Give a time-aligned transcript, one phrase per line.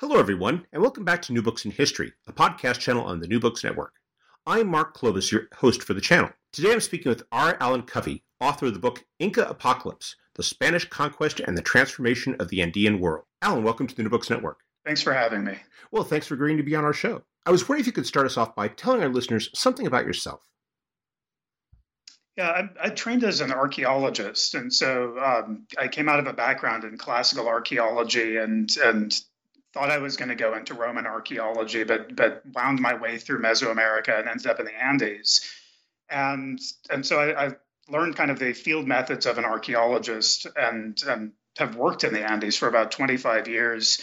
[0.00, 3.26] Hello, everyone, and welcome back to New Books in History, a podcast channel on the
[3.26, 3.94] New Books Network.
[4.46, 6.30] I'm Mark Klobas, your host for the channel.
[6.52, 7.56] Today I'm speaking with R.
[7.58, 12.48] Alan Covey, author of the book Inca Apocalypse The Spanish Conquest and the Transformation of
[12.48, 13.24] the Andean World.
[13.42, 14.60] Alan, welcome to the New Books Network.
[14.86, 15.56] Thanks for having me.
[15.90, 17.24] Well, thanks for agreeing to be on our show.
[17.44, 20.06] I was wondering if you could start us off by telling our listeners something about
[20.06, 20.42] yourself.
[22.36, 26.32] Yeah, I, I, trained as an archaeologist, and so um, I came out of a
[26.32, 29.20] background in classical archaeology and and
[29.72, 33.42] thought I was going to go into Roman archaeology, but but wound my way through
[33.42, 35.40] Mesoamerica and ended up in the Andes.
[36.10, 37.50] And and so I, I
[37.88, 42.28] learned kind of the field methods of an archaeologist and and have worked in the
[42.28, 44.00] Andes for about 25 years.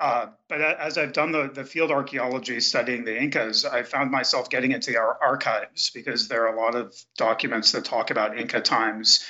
[0.00, 4.50] Uh, but as I've done the, the field archaeology studying the Incas, I found myself
[4.50, 8.60] getting into our archives because there are a lot of documents that talk about Inca
[8.60, 9.24] times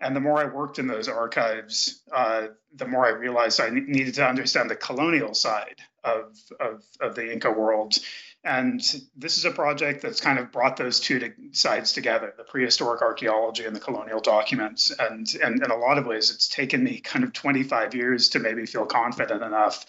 [0.00, 4.14] and the more I worked in those archives, uh, the more I realized I needed
[4.14, 7.98] to understand the colonial side of, of, of, the Inca world.
[8.42, 8.80] And
[9.14, 13.02] this is a project that's kind of brought those two to, sides together the prehistoric
[13.02, 14.90] archaeology and the colonial documents.
[14.98, 18.38] And, and in a lot of ways, it's taken me kind of 25 years to
[18.38, 19.84] maybe feel confident enough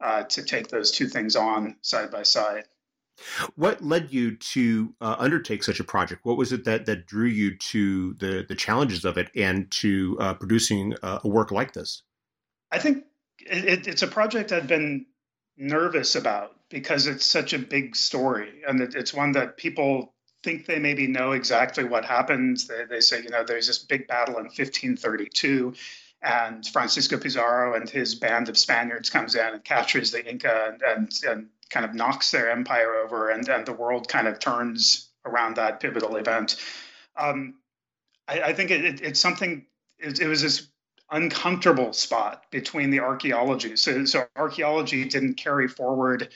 [0.00, 2.64] uh, to take those two things on side by side.
[3.56, 6.24] What led you to uh, undertake such a project?
[6.24, 10.16] What was it that, that drew you to the, the challenges of it and to
[10.20, 12.02] uh, producing a work like this?
[12.72, 13.04] I think
[13.40, 15.06] it, it's a project I've been
[15.56, 20.66] nervous about because it's such a big story and it, it's one that people think
[20.66, 22.58] they maybe know exactly what happened.
[22.68, 25.74] They, they say, you know, there's this big battle in 1532
[26.22, 30.82] and Francisco Pizarro and his band of Spaniards comes in and captures the Inca and,
[30.82, 35.08] and, and kind of knocks their empire over, and, and the world kind of turns
[35.24, 36.56] around that pivotal event.
[37.16, 37.54] Um,
[38.28, 39.66] I, I, think it, it, it's something.
[39.98, 40.68] It, it, was this
[41.10, 43.76] uncomfortable spot between the archaeology.
[43.76, 46.30] So, so archaeology didn't carry forward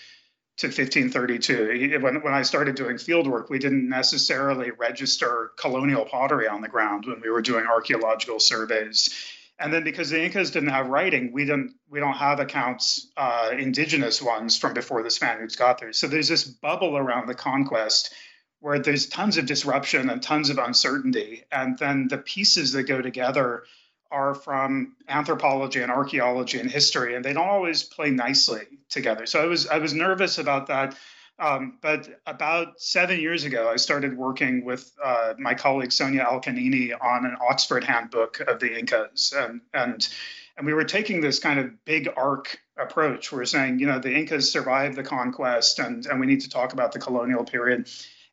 [0.56, 1.98] to 1532.
[2.00, 6.68] When, when I started doing field work, we didn't necessarily register colonial pottery on the
[6.68, 9.10] ground when we were doing archaeological surveys.
[9.58, 13.50] And then because the Incas didn't have writing, we didn't we don't have accounts, uh,
[13.56, 15.92] indigenous ones from before the Spaniards got there.
[15.92, 18.12] So there's this bubble around the conquest
[18.60, 23.00] where there's tons of disruption and tons of uncertainty, and then the pieces that go
[23.00, 23.64] together
[24.10, 29.26] are from anthropology and archaeology and history, and they don't always play nicely together.
[29.26, 30.96] So I was I was nervous about that
[31.38, 36.92] um, but about seven years ago, I started working with uh, my colleague Sonia Alconini
[36.92, 40.08] on an Oxford handbook of the Incas, and and
[40.56, 43.32] and we were taking this kind of big arc approach.
[43.32, 46.48] We we're saying, you know, the Incas survived the conquest, and and we need to
[46.48, 47.88] talk about the colonial period.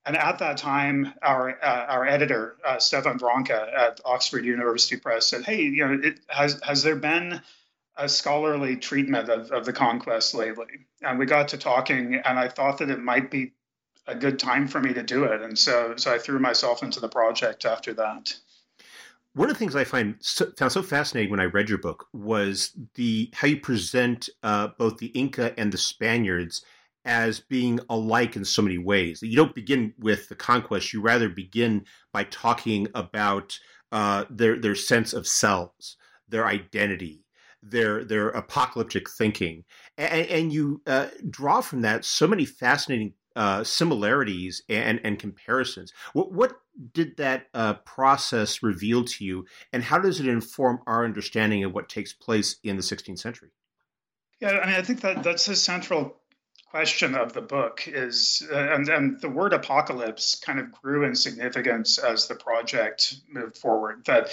[0.05, 5.27] And at that time, our uh, our editor uh, Stefan Vranka at Oxford University Press
[5.27, 7.41] said, "Hey, you know, it, has has there been
[7.97, 10.87] a scholarly treatment of, of the conquest lately.
[11.01, 13.53] And we got to talking, and I thought that it might be
[14.07, 15.41] a good time for me to do it.
[15.41, 18.33] And so, so I threw myself into the project after that.
[19.33, 22.07] One of the things I find so, found so fascinating when I read your book
[22.11, 26.65] was the how you present uh, both the Inca and the Spaniards
[27.05, 29.21] as being alike in so many ways.
[29.23, 33.57] You don't begin with the conquest; you rather begin by talking about
[33.93, 35.95] uh, their their sense of selves,
[36.27, 37.23] their identity,
[37.63, 39.63] their their apocalyptic thinking,
[39.97, 45.93] and, and you uh, draw from that so many fascinating uh, similarities and and comparisons.
[46.13, 46.53] What what
[46.93, 51.73] did that uh, process reveal to you, and how does it inform our understanding of
[51.73, 53.49] what takes place in the 16th century?
[54.39, 56.17] Yeah, I mean, I think that that's a central
[56.71, 61.13] question of the book is uh, and, and the word apocalypse kind of grew in
[61.13, 64.29] significance as the project moved forward that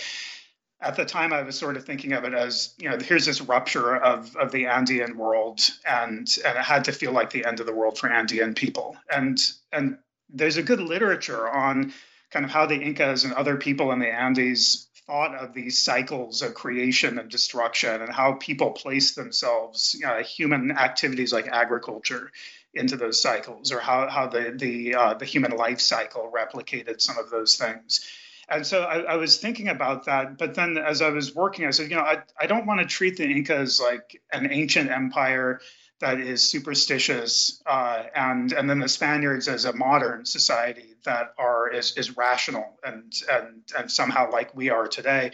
[0.80, 3.40] at the time I was sort of thinking of it as, you know, here's this
[3.40, 7.60] rupture of, of the Andean world and and it had to feel like the end
[7.60, 8.96] of the world for Andean people.
[9.14, 9.38] And
[9.72, 9.98] and
[10.28, 11.92] there's a good literature on
[12.30, 16.42] kind of how the Incas and other people in the Andes thought of these cycles
[16.42, 22.30] of creation and destruction and how people place themselves, you know, human activities like agriculture
[22.74, 27.18] into those cycles or how, how the the uh, the human life cycle replicated some
[27.18, 28.06] of those things
[28.48, 30.38] And so I, I, was thinking about that.
[30.38, 32.86] But then as I was working, I said, you know, I, I don't want to
[32.86, 35.60] treat the Incas like an ancient empire
[36.00, 41.68] that is superstitious, uh, and and then the Spaniards as a modern society that are
[41.70, 45.32] is, is rational and and and somehow like we are today.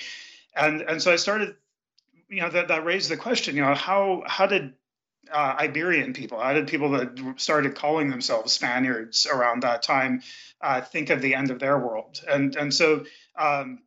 [0.57, 1.57] And and so I started,
[2.29, 4.73] you know, that, that raised the question, you know, how how did
[5.35, 10.23] uh, Iberian people, how did people that started calling themselves Spaniards around that time
[10.61, 12.21] uh, think of the end of their world?
[12.29, 13.05] And and so
[13.37, 13.81] um,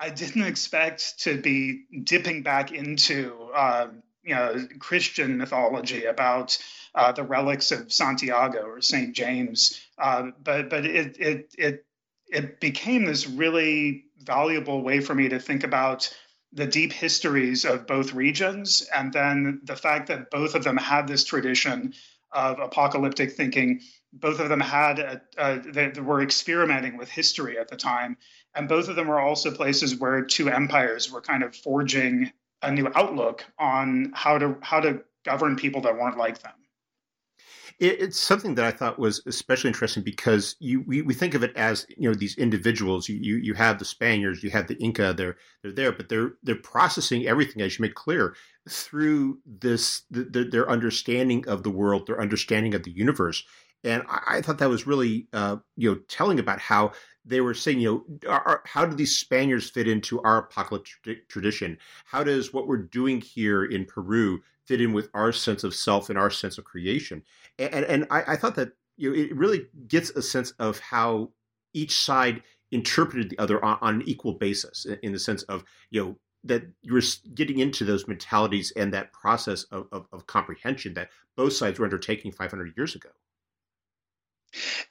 [0.00, 3.88] I didn't expect to be dipping back into uh,
[4.22, 6.58] you know Christian mythology about
[6.94, 11.86] uh, the relics of Santiago or Saint James, uh, but but it it it
[12.28, 16.16] it became this really valuable way for me to think about
[16.54, 21.08] the deep histories of both regions, and then the fact that both of them had
[21.08, 21.94] this tradition
[22.32, 23.80] of apocalyptic thinking.
[24.12, 24.98] Both of them had
[25.36, 28.16] a, they, they were experimenting with history at the time,
[28.54, 32.30] and both of them were also places where two empires were kind of forging
[32.62, 36.52] a new outlook on how to how to govern people that weren't like them
[37.78, 41.42] it, it's something that I thought was especially interesting because you we, we think of
[41.42, 43.08] it as you know these individuals.
[43.08, 45.14] You, you you have the Spaniards, you have the Inca.
[45.16, 48.34] They're they're there, but they're they're processing everything as you make clear
[48.68, 53.44] through this the, the, their understanding of the world, their understanding of the universe.
[53.82, 56.92] And I, I thought that was really uh, you know telling about how
[57.26, 61.78] they were saying, you know, how do these Spaniards fit into our apocalyptic tradition?
[62.04, 66.10] How does what we're doing here in Peru fit in with our sense of self
[66.10, 67.22] and our sense of creation?
[67.58, 71.30] And and I, I thought that you know it really gets a sense of how
[71.72, 76.04] each side interpreted the other on, on an equal basis, in the sense of you
[76.04, 77.02] know that you're
[77.34, 81.86] getting into those mentalities and that process of, of, of comprehension that both sides were
[81.86, 83.08] undertaking 500 years ago.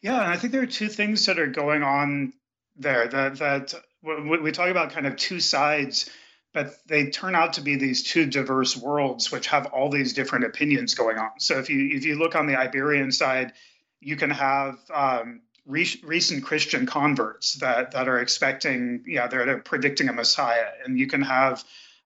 [0.02, 2.34] Yeah, and I think there are two things that are going on
[2.76, 3.74] there that that
[4.04, 6.10] we talk about kind of two sides,
[6.54, 10.46] but they turn out to be these two diverse worlds which have all these different
[10.46, 11.32] opinions going on.
[11.40, 13.54] So if you if you look on the Iberian side,
[14.00, 20.10] you can have um, re- recent Christian converts that that are expecting, yeah, they're predicting
[20.10, 21.64] a Messiah, and you can have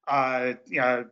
[0.08, 1.04] uh, yeah,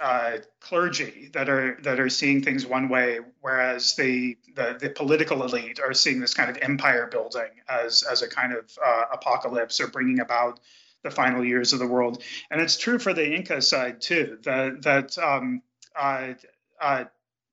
[0.00, 5.44] uh, clergy that are that are seeing things one way, whereas the, the, the political
[5.44, 9.80] elite are seeing this kind of empire building as as a kind of uh, apocalypse
[9.80, 10.60] or bringing about
[11.04, 12.22] the final years of the world.
[12.50, 14.38] And it's true for the Inca side too.
[14.42, 15.62] That that um,
[15.94, 16.34] uh,
[16.80, 17.04] uh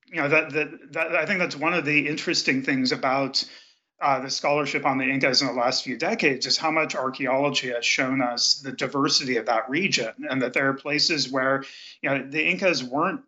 [0.07, 3.43] you know that, that that I think that's one of the interesting things about
[4.01, 7.69] uh, the scholarship on the Incas in the last few decades is how much archaeology
[7.69, 11.63] has shown us the diversity of that region, and that there are places where
[12.01, 13.21] you know the Incas weren't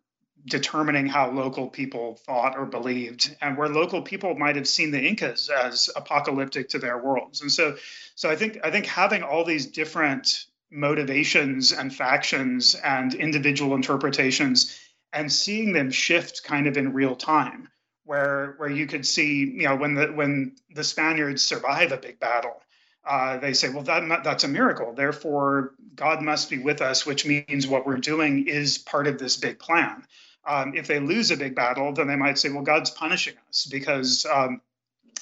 [0.46, 5.02] determining how local people thought or believed, and where local people might have seen the
[5.02, 7.42] Incas as apocalyptic to their worlds.
[7.42, 7.78] And so,
[8.16, 14.80] so I think I think having all these different motivations and factions and individual interpretations
[15.14, 17.70] and seeing them shift kind of in real time
[18.06, 22.20] where where you could see you know when the when the Spaniards survive a big
[22.20, 22.62] battle,
[23.06, 24.94] uh, they say, well that that's a miracle.
[24.94, 29.38] Therefore, God must be with us, which means what we're doing is part of this
[29.38, 30.04] big plan.
[30.46, 33.66] Um, if they lose a big battle, then they might say, well, God's punishing us
[33.66, 34.62] because um,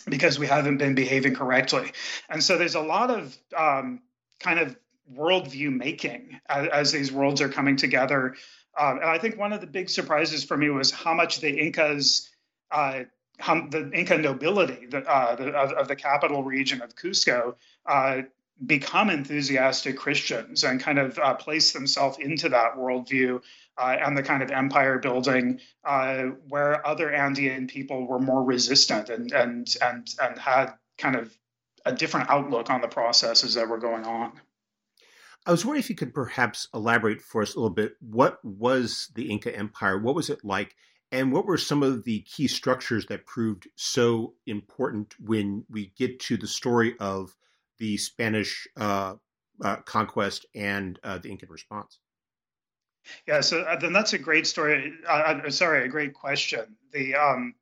[0.09, 1.91] because we haven't been behaving correctly.
[2.29, 4.01] And so there's a lot of um,
[4.39, 4.75] kind of
[5.13, 8.35] worldview making as, as, these worlds are coming together.
[8.79, 11.49] Um, and I think one of the big surprises for me was how much the
[11.49, 12.29] Incas
[12.71, 13.03] uh,
[13.39, 18.21] the Inca nobility the, uh, the, of, of, the capital region of Cusco uh,
[18.65, 23.41] become enthusiastic Christians and kind of uh, place themselves into that worldview
[23.81, 29.09] uh, and the kind of empire building uh, where other Andean people were more resistant
[29.09, 31.35] and, and, and, and had kind of
[31.83, 34.33] a different outlook on the processes that were going on.
[35.47, 37.93] I was wondering if you could perhaps elaborate for us a little bit.
[37.99, 39.97] What was the Inca Empire?
[39.97, 40.75] What was it like?
[41.11, 46.19] And what were some of the key structures that proved so important when we get
[46.21, 47.35] to the story of
[47.79, 49.15] the Spanish uh,
[49.63, 51.97] uh, conquest and uh, the Incan response?
[53.27, 54.93] Yeah, so uh, then that's a great story.
[55.07, 56.75] Uh, uh, sorry, a great question.
[56.91, 57.55] The um,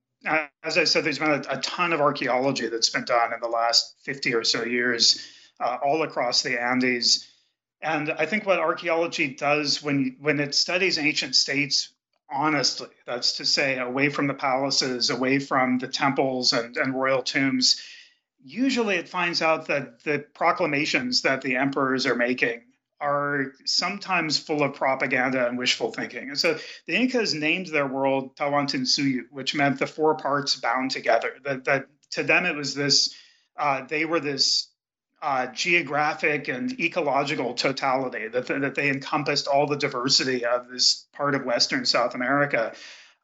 [0.64, 3.48] as I said, there's been a, a, ton of archaeology that's been done in the
[3.48, 5.26] last 50 or so years,
[5.62, 7.26] all across the Andes.
[7.82, 11.94] And I think what archaeology does when when it studies ancient states
[12.32, 12.90] honestly.
[13.06, 17.82] That's to say, away from the palaces, away from the temples and, and royal tombs.
[18.44, 22.64] Usually it finds out that the proclamations that the emperors are making
[23.02, 26.30] are sometimes full of propaganda and wishful thinking.
[26.30, 31.34] And so the Incas named their world Tawantinsuyu, which meant the four parts bound together.
[31.46, 33.16] That, that to them it was this,
[33.58, 34.68] uh, they were this
[35.22, 41.36] uh, geographic and ecological totality, that, that they encompassed all the diversity of this part
[41.36, 42.74] of Western South America.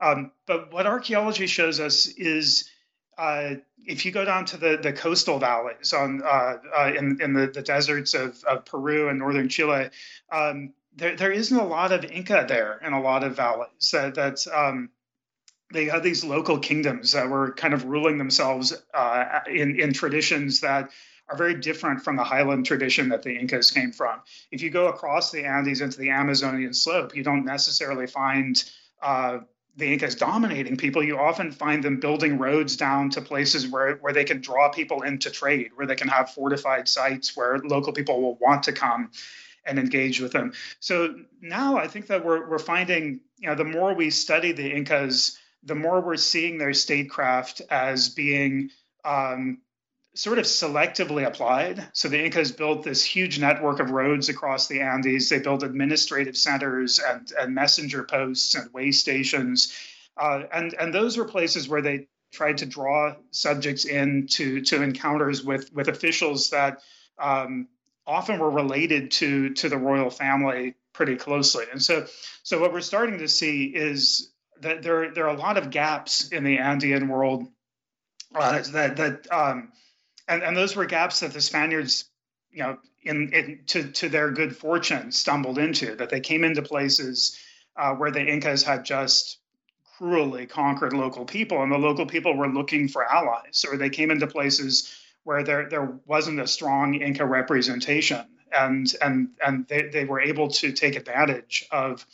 [0.01, 2.69] Um, but what archaeology shows us is
[3.17, 3.55] uh,
[3.85, 7.47] if you go down to the, the coastal valleys on uh, uh, in, in the,
[7.47, 9.89] the deserts of, of Peru and northern Chile,
[10.31, 13.91] um, there, there isn't a lot of Inca there in a lot of valleys.
[13.91, 14.89] That, um,
[15.73, 20.61] they had these local kingdoms that were kind of ruling themselves uh, in, in traditions
[20.61, 20.91] that
[21.27, 24.21] are very different from the highland tradition that the Incas came from.
[24.51, 28.63] If you go across the Andes into the Amazonian slope, you don't necessarily find
[29.01, 29.39] uh,
[29.77, 34.13] the Incas dominating people, you often find them building roads down to places where, where
[34.13, 38.21] they can draw people into trade, where they can have fortified sites where local people
[38.21, 39.11] will want to come
[39.65, 40.53] and engage with them.
[40.79, 44.71] So now I think that we're, we're finding, you know, the more we study the
[44.71, 48.69] Incas, the more we're seeing their statecraft as being
[49.03, 49.59] um,
[50.15, 51.85] sort of selectively applied.
[51.93, 55.29] So the Incas built this huge network of roads across the Andes.
[55.29, 59.73] They built administrative centers and, and messenger posts and way stations.
[60.17, 64.81] Uh, and, and those were places where they tried to draw subjects in to, to
[64.81, 66.79] encounters with, with officials that
[67.19, 67.67] um,
[68.07, 71.65] often were related to, to the royal family pretty closely.
[71.71, 72.05] And so,
[72.43, 74.31] so what we're starting to see is
[74.61, 77.47] that there, there are a lot of gaps in the Andean world
[78.33, 79.71] uh, that, that um,
[80.27, 82.05] and, and those were gaps that the Spaniards,
[82.51, 85.95] you know, in, in to to their good fortune, stumbled into.
[85.95, 87.39] That they came into places
[87.75, 89.37] uh, where the Incas had just
[89.97, 94.11] cruelly conquered local people, and the local people were looking for allies, or they came
[94.11, 100.05] into places where there there wasn't a strong Inca representation, and and and they, they
[100.05, 102.05] were able to take advantage of.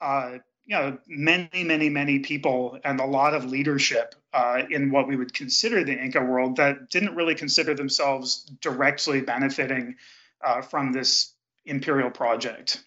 [0.00, 0.38] Uh,
[0.70, 5.16] you know, many, many, many people and a lot of leadership uh, in what we
[5.16, 9.96] would consider the Inca world that didn't really consider themselves directly benefiting
[10.44, 11.34] uh, from this
[11.66, 12.84] imperial project.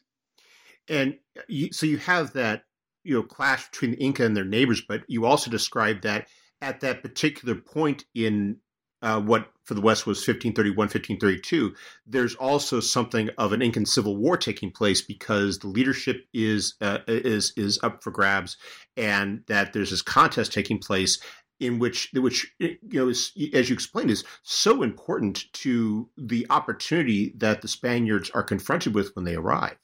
[0.87, 1.17] And
[1.49, 2.63] you, so you have that
[3.03, 6.29] you know clash between the Inca and their neighbors, but you also describe that
[6.61, 8.59] at that particular point in
[9.03, 11.75] uh, what for the West was 1531, 1532,
[12.07, 16.99] there's also something of an Incan civil war taking place because the leadership is uh,
[17.07, 18.57] is is up for grabs,
[18.97, 21.19] and that there's this contest taking place
[21.59, 27.33] in which which you know is, as you explained is so important to the opportunity
[27.37, 29.77] that the Spaniards are confronted with when they arrive.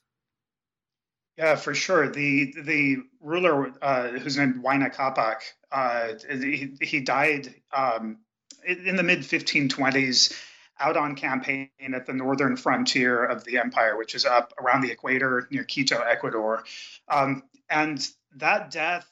[1.38, 2.10] Yeah, for sure.
[2.10, 5.38] The the ruler uh, who's named Huayna Capac,
[5.72, 8.18] uh, he, he died um,
[8.66, 10.34] in the mid 1520s
[10.80, 14.92] out on campaign at the northern frontier of the empire, which is up around the
[14.92, 16.64] equator near Quito, Ecuador.
[17.10, 19.10] Um, and that death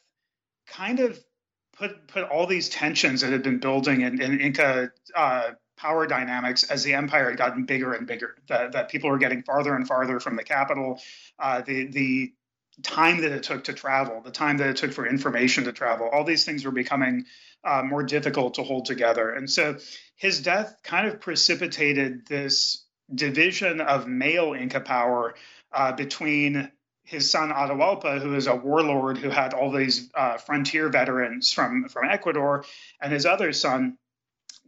[0.68, 1.20] kind of
[1.77, 6.63] put put all these tensions that had been building in, in Inca uh, power dynamics
[6.63, 8.36] as the empire had gotten bigger and bigger.
[8.48, 11.00] That, that people were getting farther and farther from the capital.
[11.38, 12.34] Uh, the the
[12.84, 16.10] time that it took to travel, the time that it took for information to travel,
[16.12, 17.25] all these things were becoming
[17.63, 19.31] uh, more difficult to hold together.
[19.31, 19.77] And so
[20.15, 25.36] his death kind of precipitated this division of male Inca power
[25.72, 26.72] uh, between
[27.03, 31.88] his son Atahualpa, who is a warlord who had all these uh, frontier veterans from,
[31.88, 32.65] from Ecuador,
[33.01, 33.98] and his other son,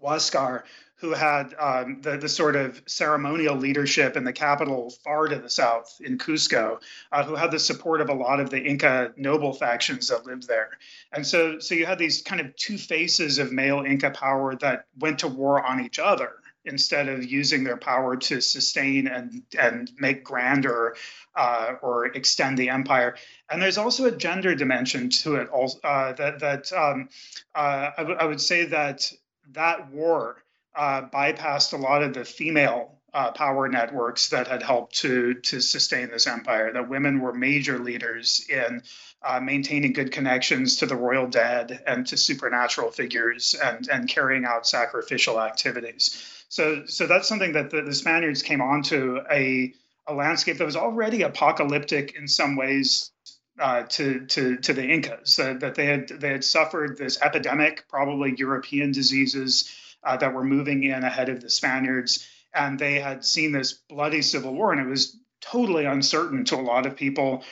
[0.01, 0.63] Huascar,
[0.99, 5.49] who had um, the, the sort of ceremonial leadership in the capital far to the
[5.49, 9.53] south in Cusco, uh, who had the support of a lot of the Inca noble
[9.53, 10.71] factions that lived there.
[11.13, 14.85] And so, so you had these kind of two faces of male Inca power that
[14.97, 16.31] went to war on each other
[16.65, 20.95] instead of using their power to sustain and, and make grander
[21.35, 23.15] uh, or extend the empire.
[23.49, 25.47] And there's also a gender dimension to it.
[25.47, 27.07] Also, uh, that that um,
[27.55, 29.09] uh, I, w- I would say that
[29.51, 30.43] that war
[30.79, 35.59] uh, bypassed a lot of the female uh, power networks that had helped to to
[35.59, 36.71] sustain this empire.
[36.71, 38.81] That women were major leaders in
[39.21, 44.45] uh, maintaining good connections to the royal dead and to supernatural figures and and carrying
[44.45, 46.45] out sacrificial activities.
[46.47, 49.73] So so that's something that the, the Spaniards came onto a
[50.07, 53.11] a landscape that was already apocalyptic in some ways
[53.59, 57.85] uh, to, to, to the Incas, uh, that they had, they had suffered this epidemic,
[57.89, 62.27] probably European diseases, uh, that were moving in ahead of the Spaniards.
[62.53, 66.61] And they had seen this bloody civil war, and it was totally uncertain to a
[66.61, 67.43] lot of people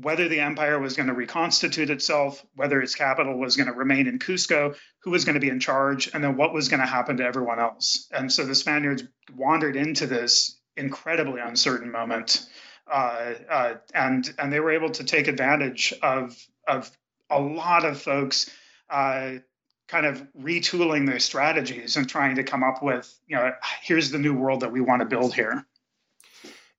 [0.00, 4.06] whether the empire was going to reconstitute itself, whether its capital was going to remain
[4.06, 6.86] in Cusco, who was going to be in charge, and then what was going to
[6.86, 8.06] happen to everyone else.
[8.12, 12.46] And so the Spaniards wandered into this incredibly uncertain moment,
[12.86, 16.36] uh, uh, and and they were able to take advantage of
[16.68, 16.90] of
[17.30, 18.50] a lot of folks
[18.90, 19.36] uh,
[19.88, 23.52] kind of retooling their strategies and trying to come up with, you know,
[23.82, 25.66] here's the new world that we want to build here.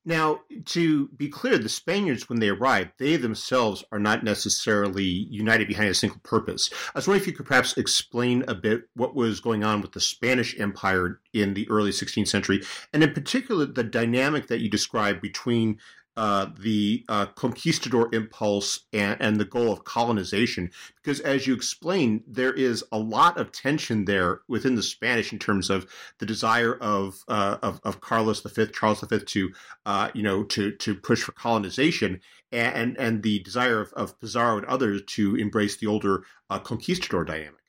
[0.08, 5.68] Now, to be clear, the Spaniards, when they arrived, they themselves are not necessarily united
[5.68, 6.70] behind a single purpose.
[6.96, 9.92] I was wondering if you could perhaps explain a bit what was going on with
[9.92, 14.70] the Spanish Empire in the early 16th century, and in particular, the dynamic that you
[14.70, 15.78] described between
[16.17, 20.71] uh, the uh, conquistador impulse and, and, the goal of colonization.
[20.95, 25.38] Because as you explained, there is a lot of tension there within the Spanish in
[25.38, 25.86] terms of
[26.17, 29.53] the desire of uh, of, of, Carlos V, Charles V, to
[29.86, 32.19] uh, you know to to push for colonization,
[32.51, 37.25] and and the desire of, of Pizarro and others to embrace the older uh, conquistador
[37.25, 37.62] dynamic.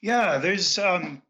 [0.00, 0.78] Yeah, there's.
[0.80, 1.22] Um,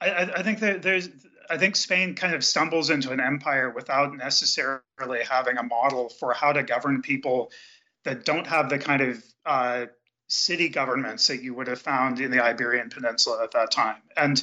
[0.00, 1.10] I, I think there's
[1.50, 6.32] I think Spain kind of stumbles into an empire without necessarily having a model for
[6.32, 7.50] how to govern people
[8.04, 9.86] that don't have the kind of uh,
[10.28, 13.96] city governments that you would have found in the Iberian Peninsula at that time.
[14.16, 14.42] And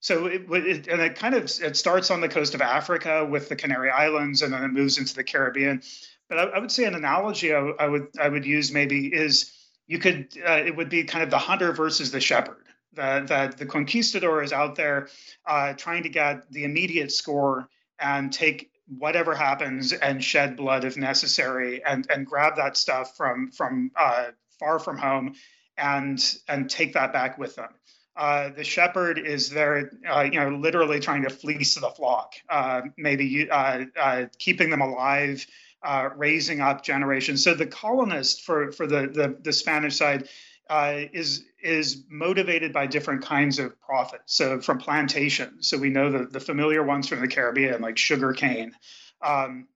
[0.00, 3.48] so it, it, and it kind of it starts on the coast of Africa with
[3.48, 5.82] the Canary Islands, and then it moves into the Caribbean.
[6.28, 9.52] But I, I would say an analogy I, I, would I would use maybe is
[9.86, 13.58] you could uh, it would be kind of the hunter versus the shepherd that, that
[13.58, 15.08] the conquistador is out there
[15.46, 17.68] uh, trying to get the immediate score
[17.98, 23.50] and take whatever happens and shed blood if necessary and, and grab that stuff from,
[23.50, 24.26] from uh,
[24.58, 25.34] far from home
[25.78, 27.70] and, and take that back with them.
[28.16, 32.82] Uh, the shepherd is there, uh, you know, literally trying to fleece the flock, uh,
[32.98, 35.46] maybe uh, uh, keeping them alive,
[35.82, 37.42] uh, raising up generations.
[37.42, 40.28] So the colonist for for the the, the Spanish side
[40.70, 44.20] uh, is is motivated by different kinds of profit.
[44.26, 48.32] So from plantations, so we know the, the familiar ones from the Caribbean, like sugar
[48.32, 48.72] cane,
[49.20, 49.66] um,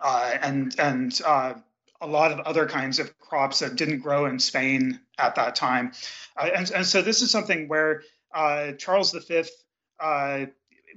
[0.00, 1.54] uh, and and uh,
[2.00, 5.92] a lot of other kinds of crops that didn't grow in Spain at that time.
[6.36, 8.02] Uh, and, and so this is something where
[8.34, 9.44] uh, Charles V
[10.00, 10.46] uh,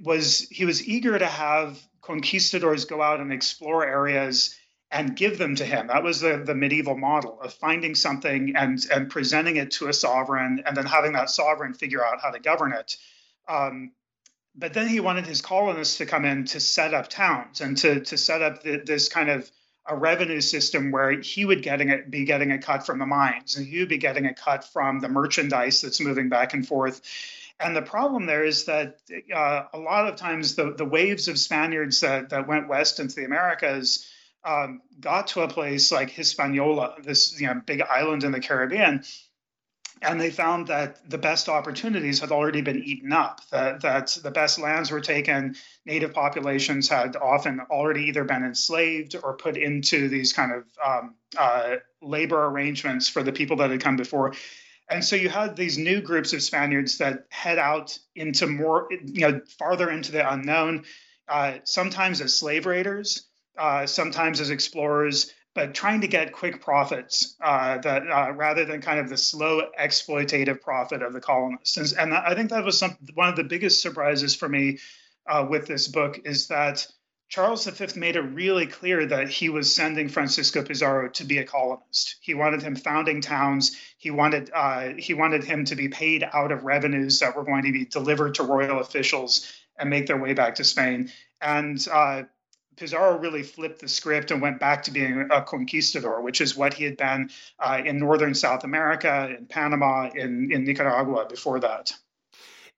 [0.02, 4.56] was he was eager to have conquistadors go out and explore areas
[4.92, 5.86] and give them to him.
[5.86, 9.92] That was the, the medieval model of finding something and, and presenting it to a
[9.92, 12.98] sovereign and then having that sovereign figure out how to govern it.
[13.48, 13.92] Um,
[14.54, 18.00] but then he wanted his colonists to come in to set up towns and to,
[18.00, 19.50] to set up the, this kind of
[19.86, 23.66] a revenue system where he would getting be getting a cut from the mines and
[23.66, 27.00] he would be getting a cut from the merchandise that's moving back and forth.
[27.58, 28.98] And the problem there is that
[29.34, 33.16] uh, a lot of times the, the waves of Spaniards that, that went west into
[33.16, 34.06] the Americas
[34.44, 39.04] um, got to a place like Hispaniola, this you know big island in the Caribbean,
[40.02, 43.40] and they found that the best opportunities had already been eaten up.
[43.50, 45.56] That that the best lands were taken.
[45.86, 51.14] Native populations had often already either been enslaved or put into these kind of um,
[51.36, 54.34] uh, labor arrangements for the people that had come before.
[54.88, 59.20] And so you had these new groups of Spaniards that head out into more, you
[59.22, 60.84] know, farther into the unknown,
[61.28, 63.24] uh, sometimes as slave raiders,
[63.58, 68.80] uh, sometimes as explorers, but trying to get quick profits uh, that uh, rather than
[68.80, 71.76] kind of the slow exploitative profit of the colonists.
[71.76, 74.78] And, and I think that was some, one of the biggest surprises for me
[75.26, 76.86] uh, with this book is that
[77.32, 81.44] Charles V made it really clear that he was sending Francisco Pizarro to be a
[81.44, 82.16] colonist.
[82.20, 83.74] He wanted him founding towns.
[83.96, 87.62] He wanted uh, he wanted him to be paid out of revenues that were going
[87.62, 91.10] to be delivered to royal officials and make their way back to Spain.
[91.40, 92.24] And uh,
[92.76, 96.74] Pizarro really flipped the script and went back to being a conquistador, which is what
[96.74, 101.92] he had been uh, in northern South America, in Panama, in, in Nicaragua before that.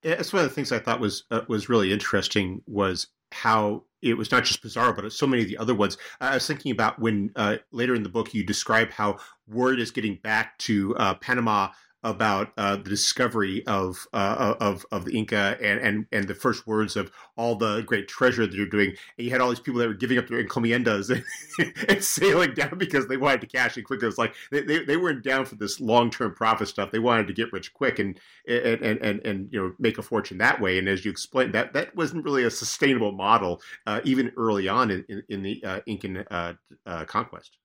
[0.02, 4.18] That's one of the things I thought was uh, was really interesting was how it
[4.18, 5.96] was not just Pizarro, but so many of the other ones.
[6.20, 9.16] I was thinking about when uh, later in the book you describe how
[9.48, 11.70] word is getting back to uh, Panama
[12.04, 16.66] about uh, the discovery of, uh, of of the Inca and, and and the first
[16.66, 18.90] words of all the great treasure that you're doing.
[19.18, 21.10] And you had all these people that were giving up their encomiendas
[21.58, 24.02] and, and sailing down because they wanted to cash in quick.
[24.02, 26.90] It was like they, they, they weren't down for this long term profit stuff.
[26.90, 30.02] They wanted to get rich quick and, and and, and and you know make a
[30.02, 30.78] fortune that way.
[30.78, 34.90] And as you explained, that that wasn't really a sustainable model uh, even early on
[34.90, 36.54] in, in, in the uh, Incan uh,
[36.86, 37.58] uh, conquest.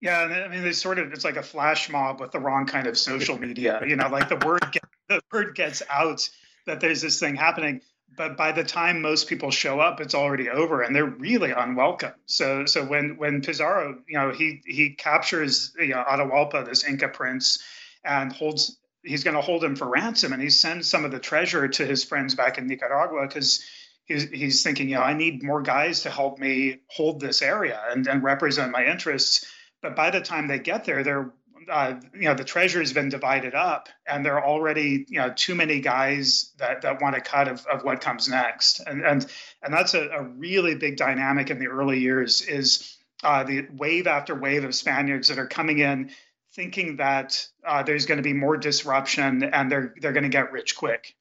[0.00, 2.86] Yeah, I mean, there's sort of it's like a flash mob with the wrong kind
[2.86, 3.80] of social media.
[3.86, 6.28] You know, like the word get, the word gets out
[6.66, 7.80] that there's this thing happening,
[8.16, 12.14] but by the time most people show up, it's already over, and they're really unwelcome.
[12.26, 17.08] So, so when when Pizarro, you know, he he captures you know Atahualpa, this Inca
[17.08, 17.62] prince,
[18.04, 21.18] and holds he's going to hold him for ransom, and he sends some of the
[21.18, 23.64] treasure to his friends back in Nicaragua because
[24.04, 27.80] he's, he's thinking, you know, I need more guys to help me hold this area
[27.90, 29.46] and, and represent my interests
[29.82, 31.32] but by the time they get there, they're
[31.70, 35.32] uh, you know the treasure has been divided up, and there are already you know
[35.34, 39.26] too many guys that, that want a cut of, of what comes next, and and
[39.62, 44.06] and that's a, a really big dynamic in the early years is uh, the wave
[44.06, 46.10] after wave of Spaniards that are coming in
[46.52, 50.52] thinking that uh, there's going to be more disruption and they're they're going to get
[50.52, 51.14] rich quick.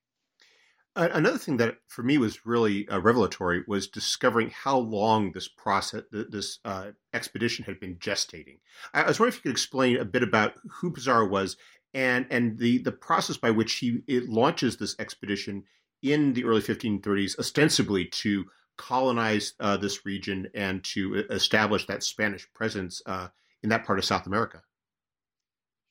[0.98, 6.02] Another thing that for me was really uh, revelatory was discovering how long this process,
[6.12, 8.58] this uh, expedition had been gestating.
[8.96, 11.56] I was wondering if you could explain a bit about who Pizarro was
[11.94, 15.64] and and the the process by which he it launches this expedition
[16.02, 18.46] in the early 1530s, ostensibly to
[18.78, 23.28] colonize uh, this region and to establish that Spanish presence uh,
[23.64, 24.62] in that part of South America.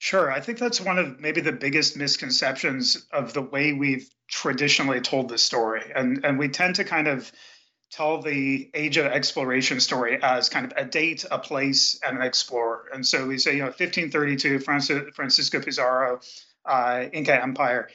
[0.07, 0.31] Sure.
[0.31, 5.29] I think that's one of maybe the biggest misconceptions of the way we've traditionally told
[5.29, 5.83] the story.
[5.93, 7.33] And, and we tend to kind of
[7.91, 12.23] tell the age of exploration story as kind of a date, a place, and an
[12.23, 12.85] explorer.
[12.95, 16.21] And so we say, you know, 1532, Francisco Pizarro,
[16.65, 17.89] uh, Inca Empire.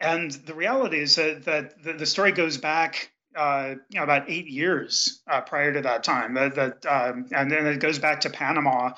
[0.00, 4.28] And the reality is that, that the, the story goes back uh, you know, about
[4.28, 6.34] eight years uh, prior to that time.
[6.34, 8.92] That, that um, and then it goes back to Panama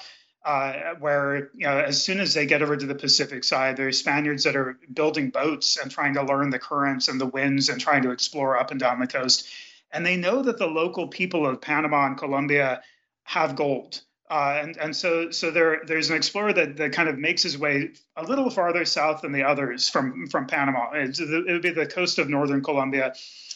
[0.44, 3.98] uh, where you know as soon as they get over to the Pacific side, there's
[3.98, 7.80] Spaniards that are building boats and trying to learn the currents and the winds and
[7.80, 9.48] trying to explore up and down the coast,
[9.92, 12.82] and they know that the local people of Panama and Colombia
[13.24, 14.00] have gold.
[14.30, 17.58] Uh, and and so so there there's an explorer that, that kind of makes his
[17.58, 20.90] way a little farther south than the others from from Panama.
[20.94, 23.12] It's, it would be the coast of northern Colombia,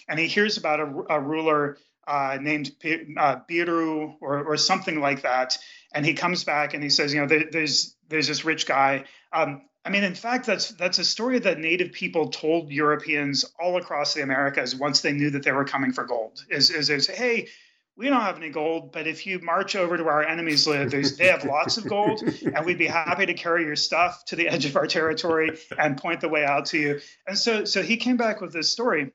[0.09, 2.73] and he hears about a, a ruler uh, named
[3.17, 5.57] uh, Biru or, or something like that,
[5.95, 9.05] and he comes back and he says, you know, there, there's there's this rich guy.
[9.33, 13.77] Um, I mean, in fact, that's that's a story that Native people told Europeans all
[13.77, 16.45] across the Americas once they knew that they were coming for gold.
[16.51, 17.49] Is is, hey,
[17.97, 20.91] we don't have any gold, but if you march over to where our enemies live,
[20.91, 24.49] they have lots of gold, and we'd be happy to carry your stuff to the
[24.49, 27.01] edge of our territory and point the way out to you.
[27.29, 29.13] And so, so he came back with this story,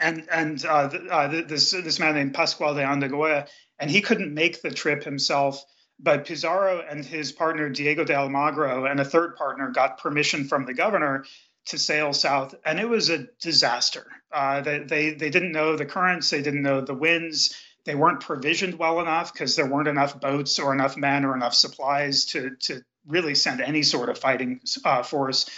[0.00, 3.46] and and uh, uh, this this man named Pascual de Andagoya,
[3.78, 5.64] and he couldn't make the trip himself
[6.02, 10.66] but Pizarro and his partner Diego de Almagro and a third partner got permission from
[10.66, 11.24] the governor
[11.66, 14.04] to sail south, and it was a disaster.
[14.32, 18.20] Uh, they, they they didn't know the currents, they didn't know the winds, they weren't
[18.20, 22.56] provisioned well enough because there weren't enough boats or enough men or enough supplies to
[22.60, 25.48] to really send any sort of fighting uh, force.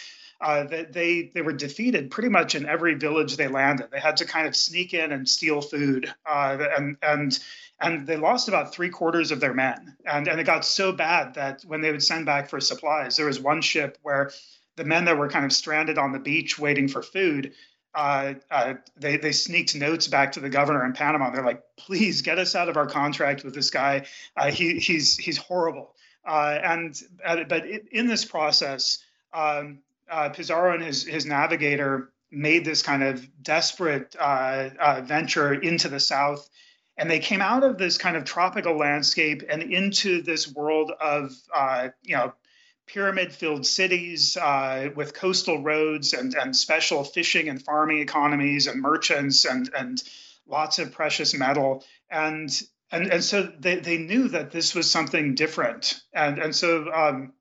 [0.40, 3.88] Uh, they they were defeated pretty much in every village they landed.
[3.90, 7.38] They had to kind of sneak in and steal food, uh, and and
[7.84, 9.96] and they lost about three quarters of their men.
[10.06, 13.26] And, and it got so bad that when they would send back for supplies, there
[13.26, 14.30] was one ship where
[14.76, 17.52] the men that were kind of stranded on the beach waiting for food,
[17.94, 21.30] uh, uh, they, they sneaked notes back to the governor in Panama.
[21.30, 24.06] They're like, please get us out of our contract with this guy.
[24.36, 25.94] Uh, he, he's, he's horrible.
[26.26, 28.98] Uh, and uh, but in this process,
[29.32, 34.16] um, uh, Pizarro and his, his navigator made this kind of desperate
[35.06, 36.48] venture into the south
[36.96, 41.32] and they came out of this kind of tropical landscape and into this world of
[41.54, 42.32] uh, you know
[42.86, 48.80] pyramid filled cities uh, with coastal roads and, and special fishing and farming economies and
[48.80, 50.02] merchants and, and
[50.46, 51.84] lots of precious metal.
[52.10, 52.50] And
[52.90, 56.00] and, and so they, they knew that this was something different.
[56.12, 57.32] And and so um,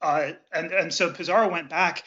[0.00, 2.04] uh, and and so Pizarro went back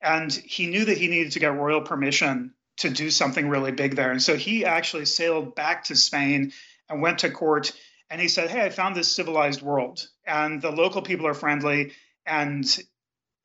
[0.00, 3.96] and he knew that he needed to get royal permission to do something really big
[3.96, 4.10] there.
[4.10, 6.52] And so he actually sailed back to Spain
[6.88, 7.72] and went to court
[8.10, 11.92] and he said, Hey, I found this civilized world and the local people are friendly.
[12.26, 12.64] And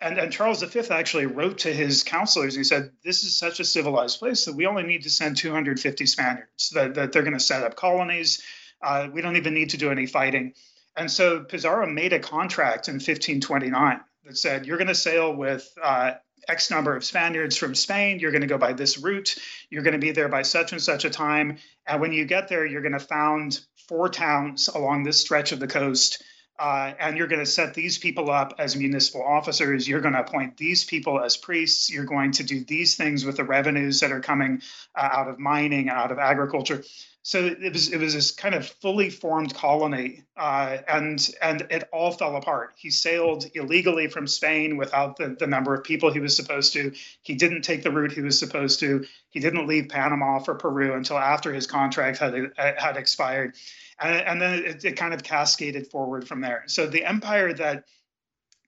[0.02, 2.56] and, and Charles V actually wrote to his counselors.
[2.56, 5.38] And he said, This is such a civilized place that we only need to send
[5.38, 8.42] 250 Spaniards, that, that they're going to set up colonies.
[8.82, 10.54] Uh, we don't even need to do any fighting.
[10.98, 15.72] And so Pizarro made a contract in 1529 that said, You're going to sail with
[15.82, 16.14] uh,
[16.48, 18.20] X number of Spaniards from Spain.
[18.20, 19.36] You're going to go by this route.
[19.70, 21.58] You're going to be there by such and such a time.
[21.88, 25.60] And when you get there, you're going to found four towns along this stretch of
[25.60, 26.24] the coast.
[26.60, 29.88] Uh, and you're going to set these people up as municipal officers.
[29.88, 31.90] You're going to appoint these people as priests.
[31.90, 34.62] You're going to do these things with the revenues that are coming
[34.96, 36.84] uh, out of mining and out of agriculture
[37.24, 41.88] so it was it was this kind of fully formed colony, uh, and and it
[41.94, 42.74] all fell apart.
[42.78, 46.94] He sailed illegally from Spain without the, the number of people he was supposed to.
[47.22, 49.06] He didn't take the route he was supposed to.
[49.30, 53.54] He didn't leave Panama for Peru until after his contract had had expired,
[54.00, 56.64] and, and then it, it kind of cascaded forward from there.
[56.66, 57.86] So the empire that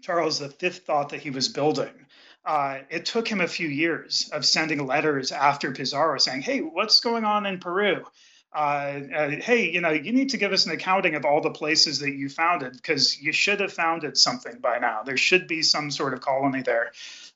[0.04, 2.06] Charles V thought that he was building.
[2.46, 7.00] Uh, it took him a few years of sending letters after Pizarro saying, "Hey, what's
[7.00, 8.06] going on in Peru?"
[8.54, 11.50] Uh, uh, hey, you know, you need to give us an accounting of all the
[11.50, 15.02] places that you founded because you should have founded something by now.
[15.04, 16.92] There should be some sort of colony there,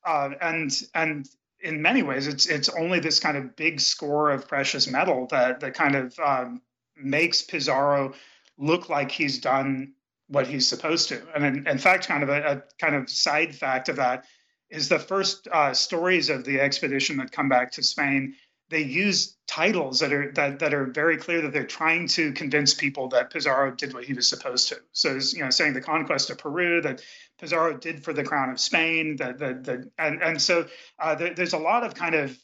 [0.05, 1.27] uh, and and
[1.59, 5.61] in many ways, it's it's only this kind of big score of precious metal that
[5.61, 6.61] that kind of um,
[6.95, 8.13] makes Pizarro
[8.57, 9.93] look like he's done
[10.27, 11.21] what he's supposed to.
[11.33, 14.25] And in, in fact, kind of a, a, kind of side fact of that
[14.69, 18.35] is the first uh, stories of the expedition that come back to Spain
[18.69, 22.73] they use titles that are that, that are very clear that they're trying to convince
[22.73, 24.77] people that Pizarro did what he was supposed to.
[24.91, 27.01] So, you know, saying the conquest of Peru that
[27.39, 30.67] Pizarro did for the crown of Spain, that the, the and and so
[30.99, 32.37] uh, there, there's a lot of kind of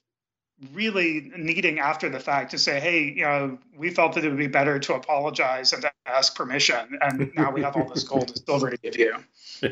[0.71, 4.37] really needing after the fact to say, hey, you know, we felt that it would
[4.37, 8.29] be better to apologize and to ask permission, and now we have all this gold
[8.29, 9.15] and silver to give you.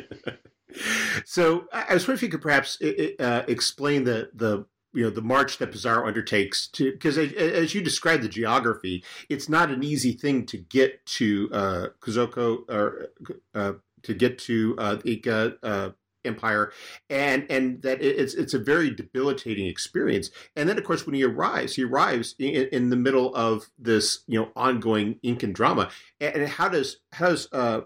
[1.25, 5.21] so I was wondering if you could perhaps uh, explain the the you know the
[5.21, 10.13] march that Pizarro undertakes to because as you describe the geography, it's not an easy
[10.13, 13.07] thing to get to uh, Cusco or
[13.55, 13.73] uh,
[14.03, 15.89] to get to uh, the Inca uh,
[16.25, 16.71] Empire,
[17.09, 20.29] and and that it's it's a very debilitating experience.
[20.55, 24.23] And then of course when he arrives, he arrives in, in the middle of this
[24.27, 25.89] you know ongoing Incan drama.
[26.19, 27.81] And, and how does how does uh,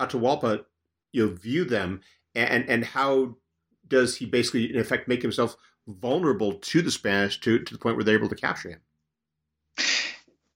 [0.00, 0.64] Atahualpa
[1.12, 2.00] you know view them,
[2.34, 3.36] and and how
[3.86, 7.96] does he basically in effect make himself vulnerable to the Spanish to, to the point
[7.96, 8.80] where they're able to capture him.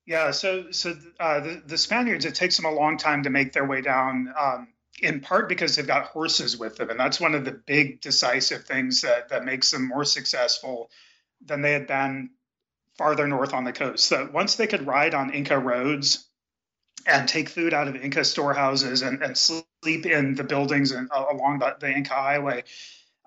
[0.06, 3.52] Yeah, so so uh, the, the Spaniards, it takes them a long time to make
[3.52, 4.68] their way down, um,
[5.02, 6.88] in part because they've got horses with them.
[6.88, 10.90] And that's one of the big decisive things that, that makes them more successful
[11.44, 12.30] than they had been
[12.96, 14.06] farther north on the coast.
[14.06, 16.26] So once they could ride on Inca roads
[17.06, 21.26] and take food out of Inca storehouses and, and sleep in the buildings and uh,
[21.30, 22.64] along the, the Inca highway,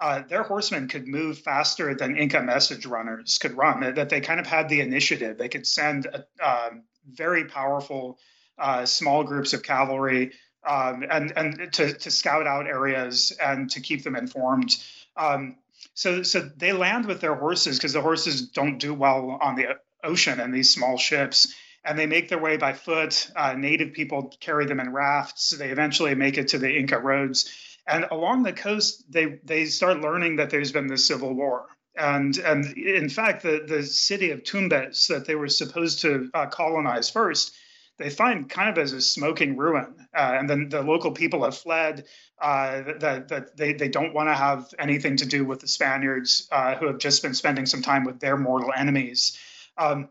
[0.01, 3.93] uh, their horsemen could move faster than Inca message runners could run.
[3.93, 5.37] That they kind of had the initiative.
[5.37, 8.17] They could send a, um, very powerful
[8.57, 10.31] uh, small groups of cavalry
[10.67, 14.75] um, and and to, to scout out areas and to keep them informed.
[15.15, 15.57] Um,
[15.93, 19.77] so so they land with their horses because the horses don't do well on the
[20.03, 21.53] ocean and these small ships.
[21.83, 23.31] And they make their way by foot.
[23.35, 25.49] Uh, native people carry them in rafts.
[25.49, 30.01] They eventually make it to the Inca roads and along the coast, they they start
[30.01, 31.67] learning that there's been this civil war.
[31.97, 36.45] And and in fact, the the city of Tumbes that they were supposed to uh,
[36.47, 37.53] colonize first,
[37.97, 39.95] they find kind of as a smoking ruin.
[40.15, 42.05] Uh, and then the local people have fled.
[42.39, 46.47] Uh, that that they they don't want to have anything to do with the Spaniards
[46.51, 49.37] uh, who have just been spending some time with their mortal enemies.
[49.77, 50.09] Um,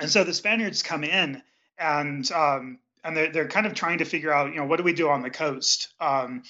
[0.00, 1.42] and so the Spaniards come in
[1.78, 4.82] and um, and they're, they're kind of trying to figure out, you know, what do
[4.82, 5.92] we do on the coast?
[6.00, 6.42] Um,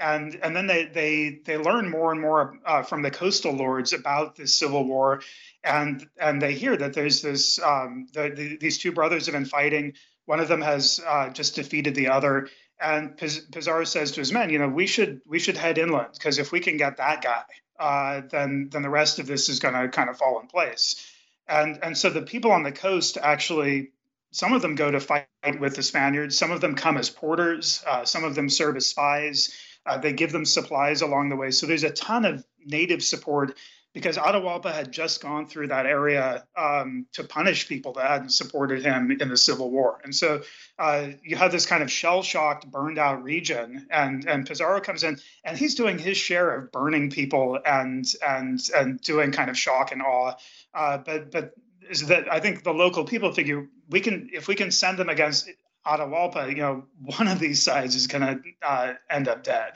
[0.00, 3.92] and and then they they they learn more and more uh, from the coastal lords
[3.92, 5.22] about this civil war,
[5.64, 9.44] and and they hear that there's this um, the, the, these two brothers have been
[9.44, 9.94] fighting.
[10.26, 12.48] One of them has uh, just defeated the other,
[12.80, 16.38] and Pizarro says to his men, you know, we should we should head inland because
[16.38, 17.44] if we can get that guy,
[17.80, 21.04] uh, then then the rest of this is going to kind of fall in place.
[21.48, 23.92] And and so the people on the coast actually
[24.30, 25.26] some of them go to fight
[25.58, 26.36] with the Spaniards.
[26.36, 27.82] Some of them come as porters.
[27.86, 29.56] Uh, some of them serve as spies.
[29.88, 31.50] Uh, they give them supplies along the way.
[31.50, 33.56] So there's a ton of native support
[33.94, 38.84] because Atahualpa had just gone through that area um, to punish people that hadn't supported
[38.84, 39.98] him in the Civil War.
[40.04, 40.42] And so
[40.78, 43.88] uh, you have this kind of shell shocked, burned out region.
[43.90, 48.60] And, and Pizarro comes in and he's doing his share of burning people and, and,
[48.76, 50.34] and doing kind of shock and awe.
[50.74, 51.54] Uh, but, but
[51.88, 55.08] is that I think the local people figure we can, if we can send them
[55.08, 55.48] against
[55.88, 56.84] Atahualpa, you know,
[57.16, 59.72] one of these sides is going to uh, end up dead.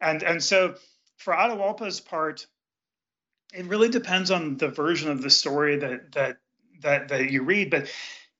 [0.00, 0.74] And, and so
[1.16, 2.46] for Atahualpa's part,
[3.54, 6.36] it really depends on the version of the story that, that,
[6.82, 7.88] that, that you read, but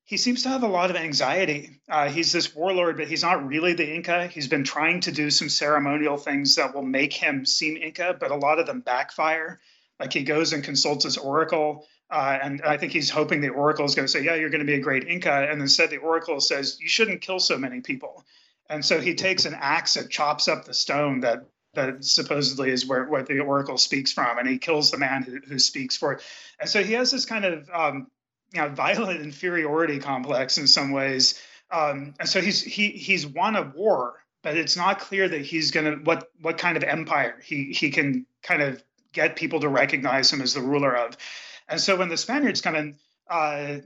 [0.05, 1.81] he seems to have a lot of anxiety.
[1.89, 4.29] Uh, he's this warlord, but he's not really the Inca.
[4.29, 8.31] He's been trying to do some ceremonial things that will make him seem Inca, but
[8.31, 9.59] a lot of them backfire.
[9.99, 13.85] Like he goes and consults his oracle uh, and I think he's hoping the Oracle
[13.85, 15.99] is going to say, "Yeah, you're going to be a great Inca." And instead, the
[15.99, 18.25] Oracle says, "You shouldn't kill so many people."
[18.69, 22.87] And so he takes an axe and chops up the stone that that supposedly is
[22.87, 26.15] where what the Oracle speaks from, and he kills the man who, who speaks for
[26.15, 26.23] it.
[26.61, 28.07] And so he has this kind of um,
[28.53, 31.41] you know violent inferiority complex in some ways.
[31.71, 35.73] Um, and so he's he he's won a war, but it's not clear that he's
[35.73, 39.69] going to what what kind of empire he he can kind of get people to
[39.69, 41.17] recognize him as the ruler of.
[41.69, 42.97] And so when the Spaniards come in,
[43.29, 43.79] uh,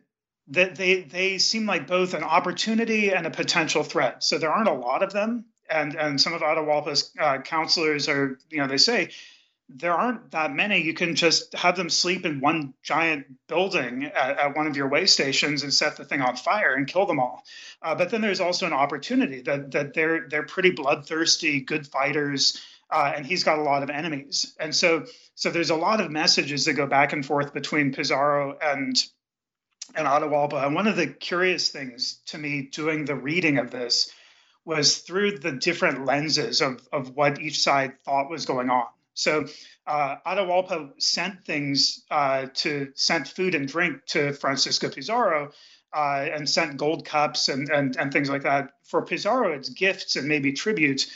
[0.47, 4.23] they, they, they seem like both an opportunity and a potential threat.
[4.25, 5.47] So there aren't a lot of them.
[5.69, 9.11] And, and some of Atahualpa's uh, counselors are, you know, they say,
[9.73, 10.83] there aren't that many.
[10.83, 14.88] You can just have them sleep in one giant building at, at one of your
[14.88, 17.45] way stations and set the thing on fire and kill them all.
[17.81, 22.61] Uh, but then there's also an opportunity that that they're they're pretty bloodthirsty, good fighters,
[22.90, 24.55] uh, and he's got a lot of enemies.
[24.59, 28.59] And so so there's a lot of messages that go back and forth between Pizarro
[28.61, 28.96] and
[29.94, 30.64] and Atahualpa.
[30.64, 34.12] And one of the curious things to me doing the reading of this
[34.64, 38.87] was through the different lenses of, of what each side thought was going on.
[39.14, 39.46] So
[39.87, 45.50] uh, Atahualpa sent things uh, to sent food and drink to Francisco Pizarro
[45.92, 48.70] uh, and sent gold cups and, and and things like that.
[48.85, 51.09] For Pizarro, it's gifts and maybe tributes